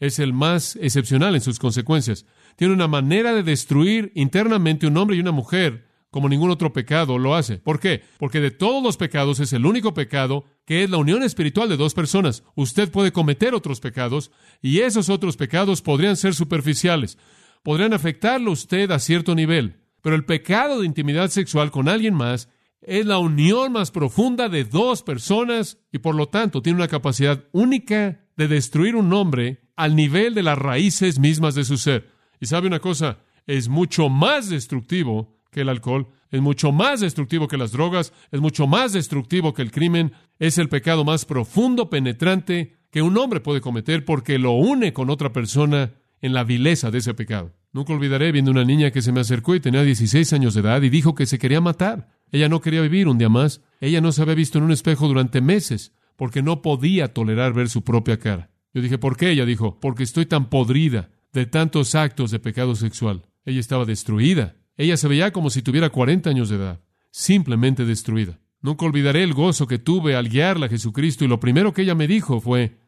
es 0.00 0.18
el 0.18 0.32
más 0.32 0.74
excepcional 0.82 1.36
en 1.36 1.42
sus 1.42 1.60
consecuencias. 1.60 2.26
Tiene 2.56 2.74
una 2.74 2.88
manera 2.88 3.32
de 3.32 3.44
destruir 3.44 4.10
internamente 4.16 4.88
un 4.88 4.96
hombre 4.96 5.16
y 5.16 5.20
una 5.20 5.30
mujer 5.30 5.86
como 6.10 6.28
ningún 6.28 6.50
otro 6.50 6.72
pecado 6.72 7.18
lo 7.18 7.36
hace. 7.36 7.58
¿Por 7.58 7.78
qué? 7.78 8.02
Porque 8.18 8.40
de 8.40 8.50
todos 8.50 8.82
los 8.82 8.96
pecados 8.96 9.38
es 9.38 9.52
el 9.52 9.64
único 9.64 9.94
pecado 9.94 10.44
que 10.64 10.82
es 10.82 10.90
la 10.90 10.96
unión 10.96 11.22
espiritual 11.22 11.68
de 11.68 11.76
dos 11.76 11.94
personas. 11.94 12.42
Usted 12.56 12.90
puede 12.90 13.12
cometer 13.12 13.54
otros 13.54 13.78
pecados 13.78 14.32
y 14.60 14.80
esos 14.80 15.08
otros 15.08 15.36
pecados 15.36 15.82
podrían 15.82 16.16
ser 16.16 16.34
superficiales, 16.34 17.16
podrían 17.62 17.92
afectarlo 17.92 18.50
usted 18.50 18.90
a 18.90 18.98
cierto 18.98 19.36
nivel, 19.36 19.76
pero 20.02 20.16
el 20.16 20.24
pecado 20.24 20.80
de 20.80 20.86
intimidad 20.86 21.30
sexual 21.30 21.70
con 21.70 21.88
alguien 21.88 22.14
más 22.14 22.48
es 22.86 23.06
la 23.06 23.18
unión 23.18 23.72
más 23.72 23.90
profunda 23.90 24.48
de 24.48 24.64
dos 24.64 25.02
personas 25.02 25.78
y 25.90 25.98
por 25.98 26.14
lo 26.14 26.28
tanto 26.28 26.62
tiene 26.62 26.78
una 26.78 26.88
capacidad 26.88 27.44
única 27.52 28.20
de 28.36 28.48
destruir 28.48 28.96
un 28.96 29.12
hombre 29.12 29.62
al 29.76 29.96
nivel 29.96 30.34
de 30.34 30.42
las 30.42 30.58
raíces 30.58 31.18
mismas 31.18 31.54
de 31.54 31.64
su 31.64 31.76
ser. 31.76 32.10
Y 32.40 32.46
sabe 32.46 32.66
una 32.66 32.80
cosa, 32.80 33.18
es 33.46 33.68
mucho 33.68 34.08
más 34.08 34.50
destructivo 34.50 35.38
que 35.50 35.62
el 35.62 35.68
alcohol, 35.68 36.08
es 36.30 36.40
mucho 36.40 36.72
más 36.72 37.00
destructivo 37.00 37.48
que 37.48 37.56
las 37.56 37.72
drogas, 37.72 38.12
es 38.30 38.40
mucho 38.40 38.66
más 38.66 38.92
destructivo 38.92 39.54
que 39.54 39.62
el 39.62 39.70
crimen, 39.70 40.12
es 40.38 40.58
el 40.58 40.68
pecado 40.68 41.04
más 41.04 41.24
profundo, 41.24 41.88
penetrante 41.88 42.76
que 42.90 43.02
un 43.02 43.16
hombre 43.16 43.40
puede 43.40 43.60
cometer 43.60 44.04
porque 44.04 44.38
lo 44.38 44.52
une 44.52 44.92
con 44.92 45.10
otra 45.10 45.32
persona 45.32 45.94
en 46.20 46.34
la 46.34 46.44
vileza 46.44 46.90
de 46.90 46.98
ese 46.98 47.14
pecado. 47.14 47.52
Nunca 47.74 47.92
olvidaré 47.92 48.30
viendo 48.30 48.52
una 48.52 48.64
niña 48.64 48.92
que 48.92 49.02
se 49.02 49.10
me 49.10 49.18
acercó 49.18 49.56
y 49.56 49.60
tenía 49.60 49.82
16 49.82 50.32
años 50.32 50.54
de 50.54 50.60
edad 50.60 50.80
y 50.80 50.90
dijo 50.90 51.16
que 51.16 51.26
se 51.26 51.40
quería 51.40 51.60
matar. 51.60 52.08
Ella 52.30 52.48
no 52.48 52.60
quería 52.60 52.80
vivir 52.80 53.08
un 53.08 53.18
día 53.18 53.28
más. 53.28 53.62
Ella 53.80 54.00
no 54.00 54.12
se 54.12 54.22
había 54.22 54.36
visto 54.36 54.58
en 54.58 54.64
un 54.64 54.70
espejo 54.70 55.08
durante 55.08 55.40
meses 55.40 55.92
porque 56.14 56.40
no 56.40 56.62
podía 56.62 57.12
tolerar 57.12 57.52
ver 57.52 57.68
su 57.68 57.82
propia 57.82 58.20
cara. 58.20 58.48
Yo 58.72 58.80
dije, 58.80 58.96
¿por 58.96 59.16
qué? 59.16 59.30
Ella 59.30 59.44
dijo, 59.44 59.80
porque 59.80 60.04
estoy 60.04 60.24
tan 60.24 60.50
podrida 60.50 61.10
de 61.32 61.46
tantos 61.46 61.96
actos 61.96 62.30
de 62.30 62.38
pecado 62.38 62.76
sexual. 62.76 63.26
Ella 63.44 63.58
estaba 63.58 63.84
destruida. 63.84 64.54
Ella 64.76 64.96
se 64.96 65.08
veía 65.08 65.32
como 65.32 65.50
si 65.50 65.60
tuviera 65.60 65.90
40 65.90 66.30
años 66.30 66.50
de 66.50 66.56
edad, 66.56 66.80
simplemente 67.10 67.84
destruida. 67.84 68.38
Nunca 68.60 68.86
olvidaré 68.86 69.24
el 69.24 69.34
gozo 69.34 69.66
que 69.66 69.80
tuve 69.80 70.14
al 70.14 70.28
guiarla 70.28 70.66
a 70.66 70.68
Jesucristo 70.68 71.24
y 71.24 71.28
lo 71.28 71.40
primero 71.40 71.72
que 71.72 71.82
ella 71.82 71.96
me 71.96 72.06
dijo 72.06 72.40
fue, 72.40 72.78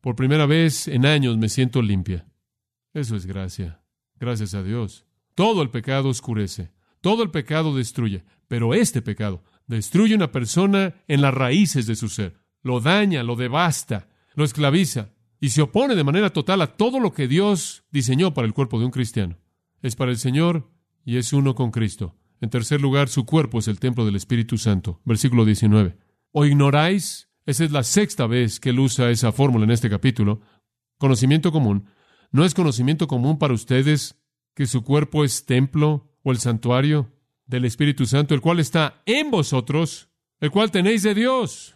por 0.00 0.16
primera 0.16 0.46
vez 0.46 0.88
en 0.88 1.06
años 1.06 1.38
me 1.38 1.48
siento 1.48 1.80
limpia. 1.80 2.26
Eso 2.92 3.14
es 3.14 3.24
gracia. 3.24 3.81
Gracias 4.22 4.54
a 4.54 4.62
Dios. 4.62 5.04
Todo 5.34 5.62
el 5.62 5.70
pecado 5.70 6.08
oscurece, 6.08 6.70
todo 7.00 7.24
el 7.24 7.32
pecado 7.32 7.74
destruye, 7.74 8.22
pero 8.46 8.72
este 8.72 9.02
pecado 9.02 9.42
destruye 9.66 10.14
una 10.14 10.30
persona 10.30 10.94
en 11.08 11.22
las 11.22 11.34
raíces 11.34 11.88
de 11.88 11.96
su 11.96 12.08
ser, 12.08 12.36
lo 12.62 12.80
daña, 12.80 13.24
lo 13.24 13.34
devasta, 13.34 14.08
lo 14.36 14.44
esclaviza 14.44 15.08
y 15.40 15.48
se 15.48 15.62
opone 15.62 15.96
de 15.96 16.04
manera 16.04 16.30
total 16.30 16.62
a 16.62 16.68
todo 16.68 17.00
lo 17.00 17.12
que 17.12 17.26
Dios 17.26 17.82
diseñó 17.90 18.32
para 18.32 18.46
el 18.46 18.54
cuerpo 18.54 18.78
de 18.78 18.84
un 18.84 18.92
cristiano. 18.92 19.38
Es 19.82 19.96
para 19.96 20.12
el 20.12 20.18
Señor 20.18 20.70
y 21.04 21.16
es 21.16 21.32
uno 21.32 21.56
con 21.56 21.72
Cristo. 21.72 22.14
En 22.40 22.48
tercer 22.48 22.80
lugar, 22.80 23.08
su 23.08 23.26
cuerpo 23.26 23.58
es 23.58 23.66
el 23.66 23.80
templo 23.80 24.06
del 24.06 24.14
Espíritu 24.14 24.56
Santo. 24.56 25.00
Versículo 25.04 25.44
19. 25.44 25.96
¿O 26.30 26.44
ignoráis? 26.44 27.28
Esa 27.44 27.64
es 27.64 27.72
la 27.72 27.82
sexta 27.82 28.28
vez 28.28 28.60
que 28.60 28.70
él 28.70 28.78
usa 28.78 29.10
esa 29.10 29.32
fórmula 29.32 29.64
en 29.64 29.72
este 29.72 29.90
capítulo. 29.90 30.42
Conocimiento 30.98 31.50
común. 31.50 31.88
¿No 32.32 32.46
es 32.46 32.54
conocimiento 32.54 33.06
común 33.06 33.38
para 33.38 33.52
ustedes 33.52 34.16
que 34.54 34.66
su 34.66 34.82
cuerpo 34.82 35.22
es 35.22 35.44
templo 35.44 36.10
o 36.22 36.32
el 36.32 36.38
santuario 36.38 37.12
del 37.44 37.66
Espíritu 37.66 38.06
Santo, 38.06 38.34
el 38.34 38.40
cual 38.40 38.58
está 38.58 39.02
en 39.04 39.30
vosotros, 39.30 40.08
el 40.40 40.50
cual 40.50 40.70
tenéis 40.70 41.02
de 41.02 41.14
Dios? 41.14 41.74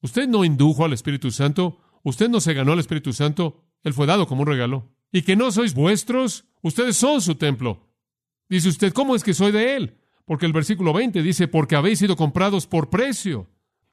Usted 0.00 0.26
no 0.26 0.44
indujo 0.44 0.84
al 0.84 0.92
Espíritu 0.92 1.30
Santo, 1.30 1.78
usted 2.02 2.28
no 2.28 2.40
se 2.40 2.52
ganó 2.52 2.72
al 2.72 2.80
Espíritu 2.80 3.12
Santo, 3.12 3.64
él 3.84 3.94
fue 3.94 4.06
dado 4.06 4.26
como 4.26 4.42
un 4.42 4.48
regalo. 4.48 4.92
¿Y 5.12 5.22
que 5.22 5.36
no 5.36 5.52
sois 5.52 5.72
vuestros? 5.72 6.46
Ustedes 6.62 6.96
son 6.96 7.20
su 7.20 7.36
templo. 7.36 7.88
Dice 8.48 8.70
usted, 8.70 8.92
¿cómo 8.92 9.14
es 9.14 9.22
que 9.22 9.34
soy 9.34 9.52
de 9.52 9.76
él? 9.76 9.98
Porque 10.24 10.46
el 10.46 10.52
versículo 10.52 10.92
20 10.92 11.22
dice, 11.22 11.46
porque 11.46 11.76
habéis 11.76 12.00
sido 12.00 12.16
comprados 12.16 12.66
por 12.66 12.90
precio. 12.90 13.48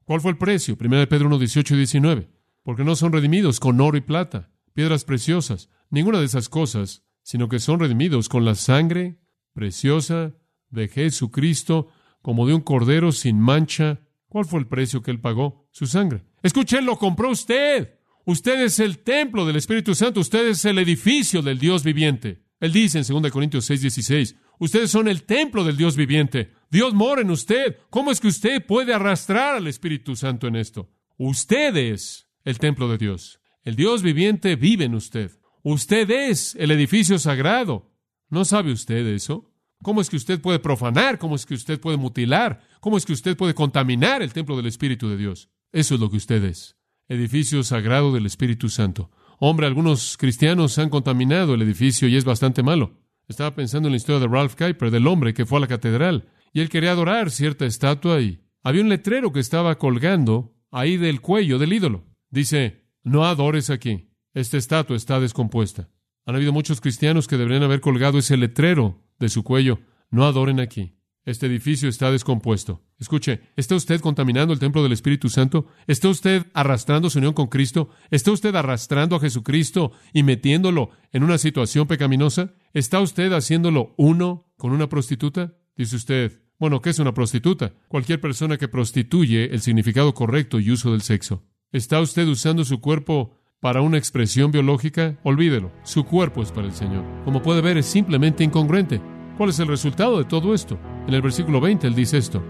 ¿Cuál 0.05 0.21
fue 0.21 0.31
el 0.31 0.37
precio? 0.37 0.75
Primera 0.75 1.01
de 1.01 1.07
Pedro 1.07 1.27
1, 1.27 1.37
18 1.37 1.75
y 1.75 1.77
19. 1.77 2.29
Porque 2.63 2.83
no 2.83 2.95
son 2.95 3.11
redimidos 3.11 3.59
con 3.59 3.79
oro 3.79 3.95
y 3.95 4.01
plata, 4.01 4.49
piedras 4.73 5.05
preciosas, 5.05 5.69
ninguna 5.89 6.19
de 6.19 6.25
esas 6.25 6.49
cosas, 6.49 7.04
sino 7.23 7.49
que 7.49 7.60
son 7.60 7.80
redimidos 7.80 8.30
con 8.30 8.45
la 8.45 8.56
sangre 8.56 9.19
preciosa 9.54 10.36
de 10.69 10.88
Jesucristo, 10.88 11.89
como 12.21 12.47
de 12.47 12.54
un 12.54 12.62
cordero 12.62 13.12
sin 13.12 13.39
mancha. 13.39 14.02
¿Cuál 14.28 14.45
fue 14.45 14.60
el 14.60 14.67
precio 14.67 15.02
que 15.02 15.12
él 15.12 15.19
pagó? 15.19 15.67
Su 15.71 15.88
sangre. 15.88 16.23
Escuchen, 16.43 16.86
lo 16.86 16.97
compró 16.97 17.30
usted. 17.30 17.99
Usted 18.25 18.63
es 18.63 18.80
el 18.80 18.99
templo 18.99 19.45
del 19.45 19.56
Espíritu 19.56 19.95
Santo, 19.95 20.19
usted 20.19 20.49
es 20.49 20.63
el 20.65 20.78
edificio 20.78 21.41
del 21.41 21.58
Dios 21.58 21.84
viviente. 21.84 22.43
Él 22.60 22.73
dice 22.73 22.99
en 22.99 23.21
2 23.21 23.32
Corintios 23.32 23.65
6, 23.65 23.82
16, 23.82 24.36
ustedes 24.60 24.91
son 24.91 25.08
el 25.08 25.23
templo 25.23 25.63
del 25.63 25.78
Dios 25.78 25.95
viviente. 25.95 26.52
Dios 26.69 26.93
mora 26.93 27.21
en 27.21 27.32
usted. 27.32 27.78
¿Cómo 27.89 28.12
es 28.12 28.19
que 28.19 28.28
usted 28.28 28.65
puede 28.65 28.93
arrastrar 28.93 29.56
al 29.56 29.67
Espíritu 29.67 30.15
Santo 30.15 30.47
en 30.47 30.58
esto? 30.58 30.91
Usted 31.17 31.75
es 31.75 32.28
el 32.43 32.60
templo 32.60 32.89
de 32.89 32.97
Dios. 32.97 33.39
El 33.63 33.75
Dios 33.75 34.04
viviente 34.04 34.56
vive 34.56 34.86
en 34.86 34.95
usted. 34.95 35.38
Usted 35.63 36.09
es 36.09 36.55
el 36.55 36.71
edificio 36.71 37.19
sagrado. 37.19 37.91
¿No 38.29 38.45
sabe 38.45 38.71
usted 38.71 39.05
eso? 39.07 39.51
¿Cómo 39.81 40.01
es 40.01 40.09
que 40.09 40.15
usted 40.15 40.41
puede 40.41 40.59
profanar? 40.59 41.17
¿Cómo 41.19 41.35
es 41.35 41.45
que 41.45 41.53
usted 41.53 41.79
puede 41.79 41.97
mutilar? 41.97 42.61
¿Cómo 42.79 42.97
es 42.97 43.05
que 43.05 43.13
usted 43.13 43.35
puede 43.37 43.53
contaminar 43.53 44.21
el 44.21 44.33
templo 44.33 44.57
del 44.57 44.67
Espíritu 44.67 45.09
de 45.09 45.17
Dios? 45.17 45.49
Eso 45.71 45.95
es 45.95 46.01
lo 46.01 46.09
que 46.09 46.17
usted 46.17 46.43
es. 46.43 46.77
Edificio 47.07 47.63
sagrado 47.63 48.13
del 48.13 48.25
Espíritu 48.25 48.69
Santo. 48.69 49.09
Hombre, 49.39 49.67
algunos 49.67 50.17
cristianos 50.17 50.77
han 50.79 50.89
contaminado 50.89 51.53
el 51.53 51.61
edificio 51.61 52.07
y 52.07 52.17
es 52.17 52.25
bastante 52.25 52.61
malo. 52.61 52.97
Estaba 53.27 53.55
pensando 53.55 53.87
en 53.87 53.93
la 53.93 53.97
historia 53.97 54.19
de 54.19 54.27
Ralph 54.27 54.55
Kuiper, 54.55 54.91
del 54.91 55.07
hombre 55.07 55.33
que 55.33 55.45
fue 55.45 55.59
a 55.59 55.61
la 55.61 55.67
catedral, 55.67 56.29
y 56.51 56.61
él 56.61 56.69
quería 56.69 56.91
adorar 56.91 57.31
cierta 57.31 57.65
estatua 57.65 58.19
y 58.21 58.41
había 58.63 58.81
un 58.81 58.89
letrero 58.89 59.31
que 59.31 59.39
estaba 59.39 59.77
colgando 59.77 60.55
ahí 60.71 60.97
del 60.97 61.21
cuello 61.21 61.57
del 61.57 61.73
ídolo. 61.73 62.05
Dice, 62.29 62.85
no 63.03 63.25
adores 63.25 63.69
aquí, 63.69 64.08
esta 64.33 64.57
estatua 64.57 64.95
está 64.95 65.19
descompuesta. 65.19 65.89
Han 66.25 66.35
habido 66.35 66.53
muchos 66.53 66.81
cristianos 66.81 67.27
que 67.27 67.37
deberían 67.37 67.63
haber 67.63 67.81
colgado 67.81 68.17
ese 68.17 68.37
letrero 68.37 69.03
de 69.17 69.29
su 69.29 69.43
cuello, 69.43 69.79
no 70.11 70.25
adoren 70.25 70.59
aquí. 70.59 70.95
Este 71.25 71.47
edificio 71.47 71.89
está 71.89 72.11
descompuesto. 72.11 72.81
Escuche, 72.97 73.41
¿está 73.55 73.75
usted 73.75 74.01
contaminando 74.01 74.53
el 74.53 74.59
templo 74.59 74.81
del 74.81 74.93
Espíritu 74.93 75.29
Santo? 75.29 75.67
¿Está 75.85 76.09
usted 76.09 76.47
arrastrando 76.53 77.09
su 77.09 77.19
unión 77.19 77.33
con 77.33 77.47
Cristo? 77.47 77.89
¿Está 78.09 78.31
usted 78.31 78.55
arrastrando 78.55 79.15
a 79.15 79.19
Jesucristo 79.19 79.91
y 80.13 80.23
metiéndolo 80.23 80.91
en 81.11 81.23
una 81.23 81.37
situación 81.37 81.87
pecaminosa? 81.87 82.53
¿Está 82.73 82.99
usted 82.99 83.31
haciéndolo 83.33 83.93
uno 83.97 84.51
con 84.57 84.71
una 84.71 84.89
prostituta? 84.89 85.53
Dice 85.75 85.97
usted, 85.97 86.41
bueno, 86.57 86.81
¿qué 86.81 86.89
es 86.89 86.99
una 86.99 87.13
prostituta? 87.13 87.73
Cualquier 87.87 88.19
persona 88.19 88.57
que 88.57 88.67
prostituye 88.67 89.53
el 89.53 89.61
significado 89.61 90.13
correcto 90.13 90.59
y 90.59 90.71
uso 90.71 90.91
del 90.91 91.01
sexo. 91.01 91.45
¿Está 91.71 92.01
usted 92.01 92.27
usando 92.27 92.65
su 92.65 92.81
cuerpo 92.81 93.38
para 93.59 93.81
una 93.81 93.97
expresión 93.97 94.51
biológica, 94.51 95.15
olvídelo. 95.23 95.71
Su 95.83 96.05
cuerpo 96.05 96.41
es 96.41 96.51
para 96.51 96.67
el 96.67 96.73
Señor. 96.73 97.03
Como 97.25 97.41
puede 97.41 97.61
ver, 97.61 97.77
es 97.77 97.85
simplemente 97.85 98.43
incongruente. 98.43 99.01
¿Cuál 99.37 99.49
es 99.49 99.59
el 99.59 99.67
resultado 99.67 100.17
de 100.17 100.23
todo 100.23 100.53
esto? 100.53 100.79
En 101.07 101.13
el 101.13 101.21
versículo 101.21 101.59
20 101.59 101.87
él 101.87 101.95
dice 101.95 102.17
esto. 102.17 102.41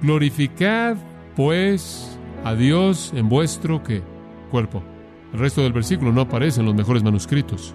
Glorificad, 0.00 0.96
pues, 1.34 2.18
a 2.44 2.54
Dios 2.54 3.12
en 3.16 3.28
vuestro 3.28 3.82
¿qué? 3.82 4.02
cuerpo. 4.50 4.82
El 5.32 5.40
resto 5.40 5.62
del 5.62 5.72
versículo 5.72 6.12
no 6.12 6.20
aparece 6.20 6.60
en 6.60 6.66
los 6.66 6.74
mejores 6.74 7.02
manuscritos. 7.02 7.74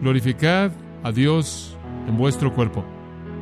Glorificad 0.00 0.72
a 1.04 1.12
Dios 1.12 1.76
en 2.08 2.16
vuestro 2.16 2.52
cuerpo. 2.52 2.84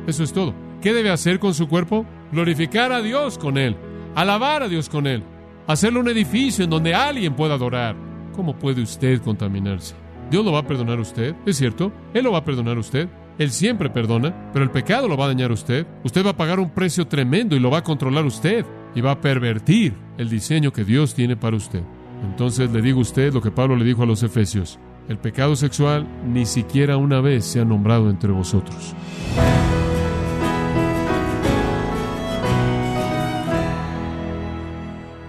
Eso 0.05 0.23
es 0.23 0.31
todo. 0.31 0.53
¿Qué 0.81 0.93
debe 0.93 1.09
hacer 1.09 1.39
con 1.39 1.55
su 1.55 1.67
cuerpo? 1.67 2.05
Glorificar 2.31 2.91
a 2.91 3.01
Dios 3.01 3.39
con 3.39 3.57
él, 3.57 3.75
alabar 4.13 4.61
a 4.61 4.67
Dios 4.67 4.89
con 4.89 5.07
él, 5.07 5.23
hacerle 5.65 5.99
un 5.99 6.07
edificio 6.09 6.63
en 6.63 6.69
donde 6.69 6.93
alguien 6.93 7.35
pueda 7.35 7.55
adorar. 7.55 8.04
¿Cómo 8.35 8.57
puede 8.57 8.81
usted 8.81 9.21
contaminarse? 9.21 9.95
Dios 10.29 10.43
lo 10.43 10.51
va 10.51 10.59
a 10.59 10.67
perdonar 10.67 10.99
a 10.99 11.01
usted, 11.01 11.35
es 11.45 11.55
cierto, 11.55 11.93
Él 12.13 12.25
lo 12.25 12.33
va 12.33 12.39
a 12.39 12.43
perdonar 12.43 12.75
a 12.75 12.79
usted. 12.81 13.07
Él 13.37 13.51
siempre 13.51 13.89
perdona, 13.89 14.51
pero 14.53 14.63
el 14.63 14.71
pecado 14.71 15.07
lo 15.07 15.17
va 15.17 15.25
a 15.25 15.27
dañar 15.29 15.51
a 15.51 15.53
usted. 15.53 15.85
Usted 16.03 16.25
va 16.25 16.31
a 16.31 16.37
pagar 16.37 16.59
un 16.59 16.69
precio 16.69 17.05
tremendo 17.07 17.55
y 17.55 17.59
lo 17.59 17.69
va 17.69 17.79
a 17.79 17.83
controlar 17.83 18.25
usted 18.25 18.65
y 18.93 19.01
va 19.01 19.11
a 19.11 19.21
pervertir 19.21 19.93
el 20.17 20.29
diseño 20.29 20.71
que 20.71 20.85
Dios 20.85 21.13
tiene 21.13 21.35
para 21.35 21.57
usted. 21.57 21.83
Entonces 22.23 22.71
le 22.71 22.81
digo 22.81 22.99
a 22.99 23.03
usted 23.03 23.33
lo 23.33 23.41
que 23.41 23.51
Pablo 23.51 23.75
le 23.75 23.85
dijo 23.85 24.03
a 24.03 24.05
los 24.05 24.23
Efesios. 24.23 24.79
El 25.09 25.17
pecado 25.17 25.55
sexual 25.55 26.07
ni 26.25 26.45
siquiera 26.45 26.97
una 26.97 27.21
vez 27.21 27.45
se 27.45 27.59
ha 27.59 27.65
nombrado 27.65 28.09
entre 28.09 28.31
vosotros. 28.31 28.95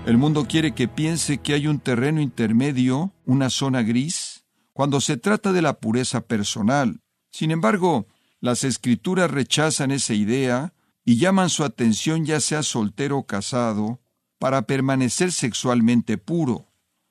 El 0.06 0.18
mundo 0.18 0.46
quiere 0.46 0.72
que 0.72 0.86
piense 0.86 1.38
que 1.38 1.52
hay 1.54 1.66
un 1.66 1.80
terreno 1.80 2.20
intermedio, 2.20 3.12
una 3.24 3.50
zona 3.50 3.82
gris, 3.82 4.44
cuando 4.72 5.00
se 5.00 5.16
trata 5.16 5.52
de 5.52 5.62
la 5.62 5.80
pureza 5.80 6.20
personal. 6.20 7.00
Sin 7.32 7.50
embargo, 7.50 8.06
las 8.40 8.62
escrituras 8.62 9.32
rechazan 9.32 9.90
esa 9.90 10.14
idea 10.14 10.74
y 11.04 11.16
llaman 11.16 11.50
su 11.50 11.64
atención 11.64 12.24
ya 12.24 12.38
sea 12.38 12.62
soltero 12.62 13.18
o 13.18 13.26
casado, 13.26 14.00
para 14.38 14.62
permanecer 14.62 15.32
sexualmente 15.32 16.18
puro. 16.18 16.68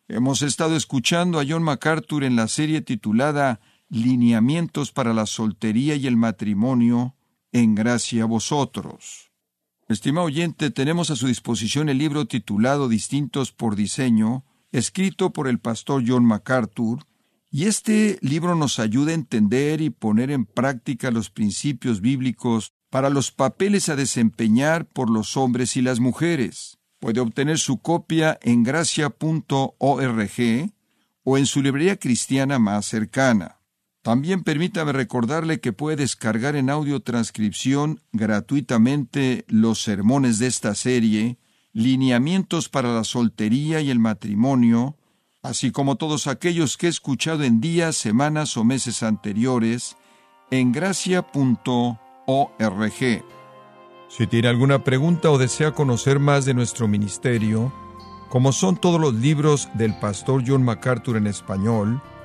Hemos 0.08 0.42
estado 0.42 0.78
escuchando 0.78 1.42
a 1.42 1.46
John 1.46 1.64
MacArthur 1.64 2.24
en 2.24 2.38
la 2.38 2.48
serie 2.48 2.80
titulada 2.80 3.60
Lineamientos 3.90 4.94
para 4.94 5.14
la 5.14 5.26
soltería 5.26 5.96
y 5.96 6.08
el 6.08 6.16
matrimonio, 6.16 7.18
en 7.52 7.76
gracia 7.76 8.24
a 8.24 8.28
vosotros. 8.28 9.35
Estimado 9.88 10.26
oyente, 10.26 10.72
tenemos 10.72 11.12
a 11.12 11.16
su 11.16 11.28
disposición 11.28 11.90
el 11.90 12.00
libro 12.00 12.26
titulado 12.26 12.90
Distintos 12.90 13.52
por 13.52 13.76
Diseño, 13.76 14.44
escrito 14.72 15.32
por 15.32 15.48
el 15.48 15.60
pastor 15.60 16.04
John 16.08 16.26
MacArthur, 16.26 17.06
y 17.52 17.66
este 17.66 18.18
libro 18.22 18.56
nos 18.56 18.80
ayuda 18.80 19.12
a 19.12 19.16
entender 19.16 19.82
y 19.82 19.92
poner 19.92 20.32
en 20.32 20.46
práctica 20.46 21.12
los 21.12 21.30
principios 21.30 22.02
bíblicos 22.02 22.74
para 22.90 23.12
los 23.12 23.32
papeles 23.32 23.88
a 23.88 23.96
desempeñar 23.96 24.88
por 24.88 25.12
los 25.12 25.38
hombres 25.38 25.78
y 25.78 25.84
las 25.84 26.00
mujeres. 26.00 26.80
Puede 27.00 27.20
obtener 27.20 27.60
su 27.60 27.78
copia 27.78 28.40
en 28.42 28.64
gracia.org 28.64 29.14
o 31.24 31.38
en 31.38 31.46
su 31.46 31.62
librería 31.62 31.98
cristiana 31.98 32.58
más 32.58 32.88
cercana. 32.88 33.60
También 34.06 34.44
permítame 34.44 34.92
recordarle 34.92 35.60
que 35.60 35.74
puede 35.74 35.96
descargar 35.96 36.56
en 36.56 36.70
audio 36.70 37.00
transcripción 37.00 38.02
gratuitamente 38.12 39.46
los 39.48 39.82
sermones 39.82 40.38
de 40.38 40.46
esta 40.46 40.76
serie, 40.76 41.40
lineamientos 41.74 42.70
para 42.70 42.94
la 42.94 43.04
soltería 43.04 43.82
y 43.82 43.90
el 43.90 43.98
matrimonio, 43.98 44.96
así 45.42 45.72
como 45.72 45.96
todos 45.96 46.28
aquellos 46.28 46.78
que 46.78 46.86
he 46.86 46.90
escuchado 46.92 47.44
en 47.44 47.60
días, 47.60 47.96
semanas 47.96 48.58
o 48.58 48.64
meses 48.64 49.02
anteriores, 49.02 49.98
en 50.52 50.72
gracia.org. 50.72 51.98
Si 54.08 54.28
tiene 54.28 54.48
alguna 54.50 54.84
pregunta 54.84 55.32
o 55.32 55.40
desea 55.40 55.72
conocer 55.72 56.20
más 56.20 56.46
de 56.46 56.54
nuestro 56.54 56.88
ministerio, 56.88 57.74
como 58.30 58.52
son 58.52 58.78
todos 58.78 59.02
los 59.02 59.16
libros 59.16 59.68
del 59.74 59.98
pastor 59.98 60.44
John 60.46 60.62
MacArthur 60.62 61.18
en 61.18 61.26
español, 61.26 62.04